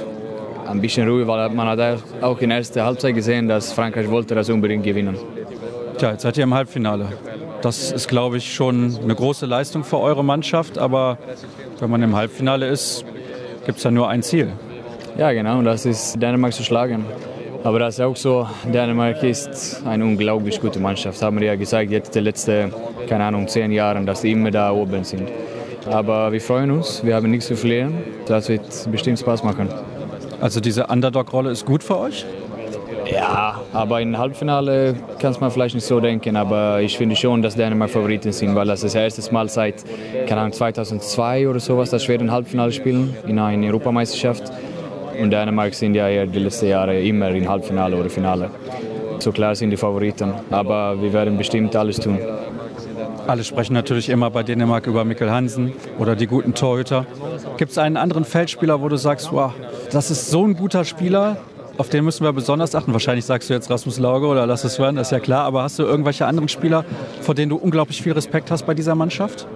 ein 0.66 0.80
bisschen 0.80 1.08
ruhig, 1.08 1.24
weil 1.28 1.50
man 1.50 1.68
hat 1.68 2.02
auch 2.20 2.40
in 2.40 2.48
der 2.48 2.58
ersten 2.58 2.82
Halbzeit 2.82 3.14
gesehen, 3.14 3.46
dass 3.46 3.72
Frankreich 3.72 4.10
wollte 4.10 4.34
das 4.34 4.50
unbedingt 4.50 4.82
gewinnen. 4.82 5.16
Tja, 5.98 6.10
jetzt 6.10 6.22
seid 6.22 6.36
ihr 6.36 6.42
im 6.42 6.54
Halbfinale. 6.54 7.10
Das 7.62 7.92
ist, 7.92 8.08
glaube 8.08 8.38
ich, 8.38 8.52
schon 8.52 8.98
eine 9.00 9.14
große 9.14 9.46
Leistung 9.46 9.84
für 9.84 9.98
eure 9.98 10.24
Mannschaft. 10.24 10.78
Aber 10.78 11.16
wenn 11.78 11.88
man 11.90 12.02
im 12.02 12.16
Halbfinale 12.16 12.66
ist, 12.66 13.04
gibt 13.64 13.78
es 13.78 13.84
ja 13.84 13.90
nur 13.90 14.08
ein 14.08 14.22
Ziel. 14.22 14.52
Ja, 15.16 15.32
genau, 15.32 15.62
das 15.62 15.86
ist 15.86 16.20
Dänemark 16.20 16.52
zu 16.52 16.64
schlagen. 16.64 17.04
Aber 17.62 17.78
das 17.78 17.94
ist 17.94 18.00
auch 18.00 18.16
so, 18.16 18.48
Dänemark 18.64 19.22
ist 19.22 19.82
eine 19.86 20.04
unglaublich 20.04 20.60
gute 20.60 20.80
Mannschaft. 20.80 21.18
Das 21.18 21.22
haben 21.22 21.38
wir 21.38 21.46
ja 21.46 21.54
gesagt, 21.54 21.90
jetzt 21.90 22.14
die 22.16 22.20
letzten, 22.20 22.74
keine 23.08 23.24
Ahnung, 23.24 23.46
zehn 23.46 23.70
Jahre, 23.70 24.04
dass 24.04 24.22
die 24.22 24.32
immer 24.32 24.50
da 24.50 24.72
oben 24.72 25.04
sind. 25.04 25.28
Aber 25.86 26.32
wir 26.32 26.40
freuen 26.40 26.72
uns, 26.72 27.04
wir 27.04 27.14
haben 27.14 27.30
nichts 27.30 27.46
zu 27.46 27.56
verlieren. 27.56 27.98
Das 28.26 28.48
wird 28.48 28.62
bestimmt 28.90 29.20
Spaß 29.20 29.44
machen. 29.44 29.68
Also 30.40 30.60
diese 30.60 30.88
Underdog-Rolle 30.88 31.50
ist 31.50 31.64
gut 31.64 31.84
für 31.84 31.98
euch? 31.98 32.26
Ja, 33.12 33.60
aber 33.74 34.00
im 34.00 34.16
Halbfinale 34.16 34.94
kann 35.18 35.36
man 35.40 35.50
vielleicht 35.50 35.74
nicht 35.74 35.84
so 35.84 36.00
denken, 36.00 36.34
aber 36.34 36.80
ich 36.80 36.96
finde 36.96 37.14
schon, 37.14 37.42
dass 37.42 37.54
Dänemark 37.54 37.90
Favoriten 37.90 38.32
sind, 38.32 38.54
weil 38.54 38.66
das 38.66 38.82
ist 38.82 38.94
das 38.94 39.16
erste 39.16 39.32
Mal 39.34 39.50
seit 39.50 39.84
keine 40.26 40.40
Ahnung, 40.40 40.52
2002 40.52 41.46
oder 41.48 41.60
sowas, 41.60 41.90
dass 41.90 42.08
ein 42.08 42.30
Halbfinale 42.32 42.72
spielen 42.72 43.14
in 43.26 43.38
einer 43.38 43.66
Europameisterschaft. 43.66 44.44
Und 45.20 45.30
Dänemark 45.30 45.74
sind 45.74 45.94
ja 45.94 46.24
die 46.24 46.38
letzten 46.38 46.68
Jahre 46.68 46.98
immer 47.00 47.28
im 47.28 47.46
Halbfinale 47.46 47.96
oder 47.96 48.08
Finale. 48.08 48.50
So 49.18 49.30
klar 49.30 49.54
sind 49.54 49.70
die 49.70 49.76
Favoriten, 49.76 50.32
aber 50.50 51.00
wir 51.00 51.12
werden 51.12 51.36
bestimmt 51.36 51.76
alles 51.76 52.00
tun. 52.00 52.18
Alle 53.26 53.44
sprechen 53.44 53.74
natürlich 53.74 54.08
immer 54.08 54.30
bei 54.30 54.42
Dänemark 54.42 54.86
über 54.86 55.04
Mikkel 55.04 55.30
Hansen 55.30 55.74
oder 55.98 56.16
die 56.16 56.26
guten 56.26 56.54
Torhüter. 56.54 57.04
Gibt 57.58 57.72
es 57.72 57.78
einen 57.78 57.98
anderen 57.98 58.24
Feldspieler, 58.24 58.80
wo 58.80 58.88
du 58.88 58.96
sagst, 58.96 59.32
wow, 59.32 59.52
das 59.92 60.10
ist 60.10 60.30
so 60.30 60.44
ein 60.44 60.56
guter 60.56 60.84
Spieler, 60.84 61.36
auf 61.82 61.88
den 61.88 62.04
müssen 62.04 62.22
wir 62.22 62.32
besonders 62.32 62.76
achten? 62.76 62.92
Wahrscheinlich 62.92 63.24
sagst 63.24 63.50
du 63.50 63.54
jetzt 63.54 63.68
Rasmus 63.68 63.98
Lauge 63.98 64.28
oder 64.28 64.46
lass 64.46 64.62
es 64.62 64.76
das 64.76 64.94
ist 64.94 65.10
ja 65.10 65.18
klar. 65.18 65.44
Aber 65.44 65.64
hast 65.64 65.80
du 65.80 65.82
irgendwelche 65.82 66.26
anderen 66.26 66.48
Spieler, 66.48 66.84
vor 67.22 67.34
denen 67.34 67.50
du 67.50 67.56
unglaublich 67.56 68.00
viel 68.00 68.12
Respekt 68.12 68.52
hast 68.52 68.66
bei 68.66 68.74
dieser 68.74 68.94
Mannschaft? 68.94 69.48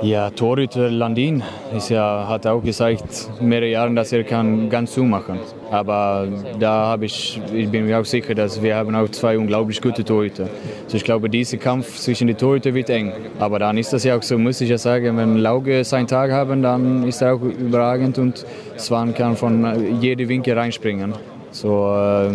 Ja, 0.00 0.30
Torhüter 0.30 0.90
Landin 0.90 1.42
ist 1.76 1.90
ja, 1.90 2.26
hat 2.26 2.46
auch 2.46 2.62
gesagt, 2.62 3.28
mehrere 3.42 3.68
Jahre, 3.68 3.92
dass 3.92 4.12
er 4.12 4.24
kann 4.24 4.70
ganz 4.70 4.92
zumachen. 4.92 5.40
Aber 5.70 6.26
da 6.58 6.86
habe 6.86 7.04
ich, 7.04 7.38
ich 7.52 7.68
bin 7.68 7.84
mir 7.84 8.00
auch 8.00 8.04
sicher, 8.06 8.34
dass 8.34 8.62
wir 8.62 8.74
haben 8.74 8.94
auch 8.94 9.10
zwei 9.10 9.36
unglaublich 9.36 9.82
gute 9.82 10.04
Torhüter. 10.04 10.48
Also 10.84 10.96
ich 10.96 11.04
glaube, 11.04 11.28
dieser 11.28 11.58
Kampf 11.58 11.98
zwischen 11.98 12.28
den 12.28 12.38
Torhütern 12.38 12.72
wird 12.72 12.88
eng. 12.88 13.12
Aber 13.40 13.58
dann 13.58 13.76
ist 13.76 13.92
das 13.92 14.04
ja 14.04 14.16
auch 14.16 14.22
so, 14.22 14.38
muss 14.38 14.62
ich 14.62 14.70
ja 14.70 14.78
sagen, 14.78 15.18
wenn 15.18 15.36
Lauge 15.36 15.84
seinen 15.84 16.06
Tag 16.06 16.30
haben, 16.30 16.62
dann 16.62 17.06
ist 17.06 17.20
er 17.20 17.34
auch 17.34 17.42
überragend 17.42 18.16
und 18.16 18.46
Swan 18.78 19.12
kann 19.12 19.36
von 19.36 20.00
jedem 20.00 20.30
Winkel 20.30 20.56
reinspringen. 20.56 21.12
So 21.50 21.94
äh, 21.94 22.30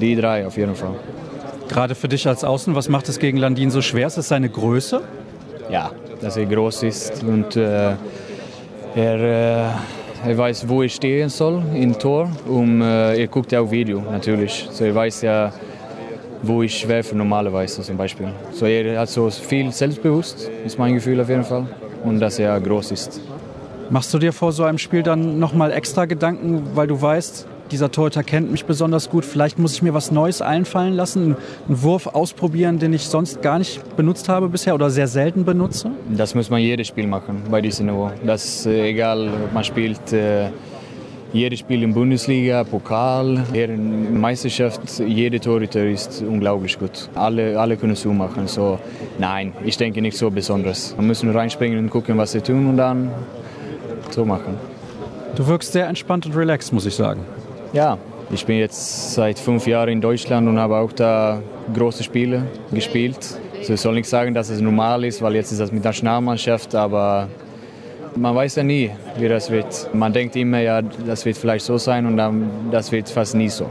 die 0.00 0.16
drei 0.16 0.46
auf 0.46 0.56
jeden 0.56 0.74
Fall. 0.74 0.94
Gerade 1.68 1.94
für 1.94 2.08
dich 2.08 2.26
als 2.28 2.44
Außen, 2.44 2.74
was 2.74 2.88
macht 2.88 3.08
es 3.08 3.18
gegen 3.18 3.38
Landin 3.38 3.70
so 3.70 3.80
schwer? 3.80 4.06
Ist 4.06 4.18
es 4.18 4.28
seine 4.28 4.48
Größe? 4.48 5.00
Ja, 5.70 5.90
dass 6.20 6.36
er 6.36 6.46
groß 6.46 6.82
ist 6.82 7.22
und 7.24 7.56
äh, 7.56 7.94
er, 8.94 9.20
äh, 10.24 10.28
er 10.28 10.38
weiß, 10.38 10.68
wo 10.68 10.82
er 10.82 10.88
stehen 10.88 11.28
soll 11.28 11.62
im 11.74 11.98
Tor. 11.98 12.30
Und 12.46 12.82
äh, 12.82 13.20
er 13.20 13.26
guckt 13.26 13.52
ja 13.52 13.60
auch 13.60 13.70
Video 13.70 14.00
natürlich. 14.00 14.68
So 14.70 14.84
er 14.84 14.94
weiß 14.94 15.22
ja, 15.22 15.52
wo 16.42 16.62
ich 16.62 16.86
werfe 16.86 17.16
normalerweise 17.16 17.82
zum 17.82 17.96
Beispiel. 17.96 18.28
So 18.52 18.66
er 18.66 19.00
hat 19.00 19.08
so 19.08 19.30
viel 19.30 19.72
selbstbewusst, 19.72 20.50
ist 20.64 20.78
mein 20.78 20.94
Gefühl 20.94 21.20
auf 21.20 21.28
jeden 21.28 21.44
Fall. 21.44 21.66
Und 22.04 22.20
dass 22.20 22.38
er 22.38 22.60
groß 22.60 22.90
ist. 22.90 23.20
Machst 23.88 24.12
du 24.12 24.18
dir 24.18 24.32
vor 24.32 24.52
so 24.52 24.64
einem 24.64 24.78
Spiel 24.78 25.02
dann 25.02 25.38
nochmal 25.38 25.72
extra 25.72 26.04
Gedanken, 26.04 26.62
weil 26.74 26.86
du 26.86 27.00
weißt, 27.00 27.46
dieser 27.72 27.90
Torhüter 27.90 28.22
kennt 28.22 28.52
mich 28.52 28.64
besonders 28.64 29.10
gut. 29.10 29.24
Vielleicht 29.24 29.58
muss 29.58 29.74
ich 29.74 29.82
mir 29.82 29.94
was 29.94 30.10
Neues 30.12 30.42
einfallen 30.42 30.94
lassen, 30.94 31.36
einen 31.66 31.82
Wurf 31.82 32.06
ausprobieren, 32.06 32.78
den 32.78 32.92
ich 32.92 33.06
sonst 33.06 33.42
gar 33.42 33.58
nicht 33.58 33.96
benutzt 33.96 34.28
habe 34.28 34.48
bisher 34.48 34.74
oder 34.74 34.90
sehr 34.90 35.08
selten 35.08 35.44
benutze? 35.44 35.90
Das 36.16 36.34
muss 36.34 36.50
man 36.50 36.60
jedes 36.60 36.86
Spiel 36.86 37.06
machen 37.06 37.42
bei 37.50 37.60
diesem 37.60 37.86
Niveau. 37.86 38.12
Das 38.24 38.44
ist 38.44 38.66
äh, 38.66 38.90
egal, 38.90 39.28
ob 39.28 39.52
man 39.52 39.64
spielt 39.64 40.12
äh, 40.12 40.50
jedes 41.32 41.60
Spiel 41.60 41.82
in 41.82 41.94
Bundesliga, 41.94 42.62
Pokal, 42.62 43.42
in 43.54 44.20
Meisterschaft, 44.20 45.00
jeder 45.00 45.40
Torhüter 45.40 45.84
ist 45.84 46.22
unglaublich 46.22 46.78
gut. 46.78 47.08
Alle, 47.14 47.58
alle 47.58 47.78
können 47.78 47.94
so 47.94 48.12
machen. 48.12 48.46
So, 48.46 48.78
nein, 49.18 49.54
ich 49.64 49.78
denke 49.78 50.02
nicht 50.02 50.16
so 50.18 50.30
besonders. 50.30 50.94
Man 50.96 51.06
muss 51.06 51.22
nur 51.22 51.34
reinspringen 51.34 51.78
und 51.78 51.88
gucken, 51.88 52.18
was 52.18 52.32
sie 52.32 52.42
tun 52.42 52.68
und 52.68 52.76
dann 52.76 53.10
so 54.10 54.26
machen. 54.26 54.58
Du 55.34 55.46
wirkst 55.46 55.72
sehr 55.72 55.86
entspannt 55.88 56.26
und 56.26 56.36
relaxed, 56.36 56.74
muss 56.74 56.84
ich 56.84 56.94
sagen. 56.94 57.20
Ja, 57.72 57.96
ich 58.30 58.44
bin 58.44 58.58
jetzt 58.58 59.14
seit 59.14 59.38
fünf 59.38 59.66
Jahren 59.66 59.88
in 59.88 60.00
Deutschland 60.02 60.46
und 60.46 60.58
habe 60.58 60.76
auch 60.76 60.92
da 60.92 61.42
große 61.72 62.02
Spiele 62.02 62.42
gespielt. 62.70 63.16
Also 63.58 63.72
ich 63.72 63.80
soll 63.80 63.94
nicht 63.94 64.08
sagen, 64.08 64.34
dass 64.34 64.50
es 64.50 64.60
normal 64.60 65.04
ist, 65.04 65.22
weil 65.22 65.36
jetzt 65.36 65.52
ist 65.52 65.60
das 65.60 65.72
mit 65.72 65.82
der 65.82 65.90
Nationalmannschaft, 65.90 66.74
aber 66.74 67.28
man 68.14 68.34
weiß 68.34 68.56
ja 68.56 68.62
nie, 68.62 68.90
wie 69.16 69.26
das 69.26 69.50
wird. 69.50 69.88
Man 69.94 70.12
denkt 70.12 70.36
immer, 70.36 70.60
ja, 70.60 70.82
das 70.82 71.24
wird 71.24 71.38
vielleicht 71.38 71.64
so 71.64 71.78
sein 71.78 72.04
und 72.04 72.18
dann, 72.18 72.50
das 72.70 72.92
wird 72.92 73.08
fast 73.08 73.34
nie 73.34 73.48
so. 73.48 73.66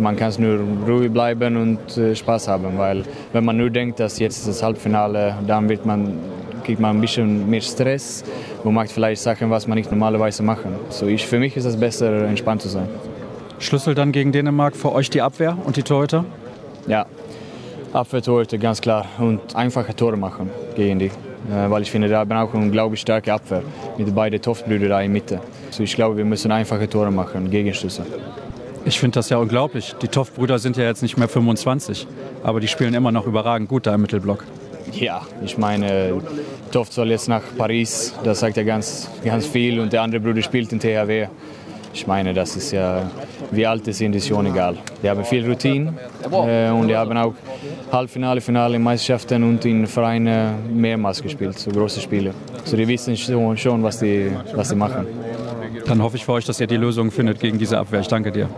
Man 0.00 0.16
kann 0.16 0.32
nur 0.38 0.60
ruhig 0.86 1.12
bleiben 1.12 1.56
und 1.56 1.98
äh, 1.98 2.14
Spaß 2.14 2.48
haben, 2.48 2.78
weil 2.78 3.02
wenn 3.32 3.44
man 3.44 3.58
nur 3.58 3.68
denkt, 3.68 4.00
dass 4.00 4.18
jetzt 4.20 4.46
das 4.48 4.62
Halbfinale, 4.62 5.34
dann 5.46 5.68
wird 5.68 5.84
man, 5.84 6.18
kriegt 6.64 6.80
man 6.80 6.96
ein 6.96 7.00
bisschen 7.00 7.50
mehr 7.50 7.60
Stress 7.60 8.24
und 8.64 8.74
macht 8.74 8.92
vielleicht 8.92 9.20
Sachen, 9.20 9.50
was 9.50 9.66
man 9.66 9.76
nicht 9.76 9.90
normalerweise 9.90 10.42
machen. 10.42 10.76
So 10.88 11.06
ich, 11.06 11.26
für 11.26 11.38
mich 11.38 11.56
ist 11.56 11.64
es 11.64 11.76
besser, 11.76 12.26
entspannt 12.26 12.62
zu 12.62 12.68
sein. 12.68 12.88
Schlüssel 13.58 13.94
dann 13.94 14.12
gegen 14.12 14.32
Dänemark 14.32 14.76
für 14.76 14.92
euch 14.92 15.10
die 15.10 15.20
Abwehr 15.20 15.56
und 15.64 15.76
die 15.76 15.82
Torhüter? 15.82 16.24
Ja, 16.86 17.06
Abwehr, 17.92 18.22
Torhüter, 18.22 18.58
ganz 18.58 18.80
klar. 18.80 19.06
Und 19.18 19.56
einfache 19.56 19.94
Tore 19.94 20.16
machen 20.16 20.50
gegen 20.76 20.98
die. 20.98 21.10
Weil 21.68 21.82
ich 21.82 21.90
finde, 21.90 22.08
da 22.08 22.20
haben 22.20 22.32
auch 22.32 22.52
eine 22.52 22.64
unglaublich 22.64 23.00
starke 23.00 23.32
Abwehr 23.32 23.62
mit 23.96 24.14
beiden 24.14 24.40
Toftbrüdern 24.40 24.88
da 24.88 25.00
in 25.00 25.12
der 25.12 25.22
Mitte. 25.22 25.40
Also 25.66 25.82
ich 25.82 25.94
glaube, 25.94 26.16
wir 26.16 26.24
müssen 26.24 26.52
einfache 26.52 26.88
Tore 26.88 27.10
machen, 27.10 27.50
Gegenstöße. 27.50 28.04
Ich 28.84 28.98
finde 28.98 29.16
das 29.16 29.28
ja 29.30 29.38
unglaublich. 29.38 29.94
Die 30.02 30.08
Toft-Brüder 30.08 30.58
sind 30.58 30.76
ja 30.76 30.84
jetzt 30.84 31.02
nicht 31.02 31.16
mehr 31.16 31.28
25, 31.28 32.06
aber 32.42 32.60
die 32.60 32.68
spielen 32.68 32.94
immer 32.94 33.12
noch 33.12 33.26
überragend 33.26 33.68
gut 33.68 33.86
da 33.86 33.94
im 33.94 34.02
Mittelblock. 34.02 34.44
Ja, 34.92 35.22
ich 35.44 35.58
meine, 35.58 36.20
Toft 36.70 36.92
soll 36.92 37.10
jetzt 37.10 37.28
nach 37.28 37.42
Paris, 37.56 38.14
das 38.24 38.40
sagt 38.40 38.56
ja 38.56 38.62
ganz, 38.62 39.10
ganz 39.24 39.46
viel 39.46 39.80
und 39.80 39.92
der 39.92 40.02
andere 40.02 40.20
Bruder 40.20 40.42
spielt 40.42 40.72
in 40.72 40.80
THW. 40.80 41.28
Ich 41.92 42.06
meine, 42.06 42.32
das 42.34 42.56
ist 42.56 42.72
ja, 42.72 43.10
wie 43.50 43.66
alt 43.66 43.84
sie 43.84 43.92
sind, 43.92 44.14
ist 44.14 44.28
schon 44.28 44.46
egal. 44.46 44.76
Die 45.02 45.08
haben 45.08 45.24
viel 45.24 45.46
Routine 45.46 45.94
äh, 46.30 46.70
und 46.70 46.88
die 46.88 46.96
haben 46.96 47.16
auch 47.16 47.34
Halbfinale, 47.90 48.40
Finale 48.40 48.76
in 48.76 48.82
Meisterschaften 48.82 49.42
und 49.42 49.64
in 49.64 49.86
Vereinen 49.86 50.78
mehrmals 50.80 51.22
gespielt, 51.22 51.58
so 51.58 51.70
große 51.70 52.00
Spiele. 52.00 52.34
So 52.64 52.76
die 52.76 52.86
wissen 52.86 53.16
schon, 53.16 53.82
was 53.82 53.98
die, 53.98 54.30
was 54.54 54.68
die 54.68 54.76
machen. 54.76 55.06
Dann 55.86 56.02
hoffe 56.02 56.16
ich 56.16 56.24
für 56.24 56.32
euch, 56.32 56.44
dass 56.44 56.60
ihr 56.60 56.66
die 56.66 56.76
Lösung 56.76 57.10
findet 57.10 57.40
gegen 57.40 57.58
diese 57.58 57.78
Abwehr. 57.78 58.00
Ich 58.00 58.08
danke 58.08 58.30
dir. 58.30 58.48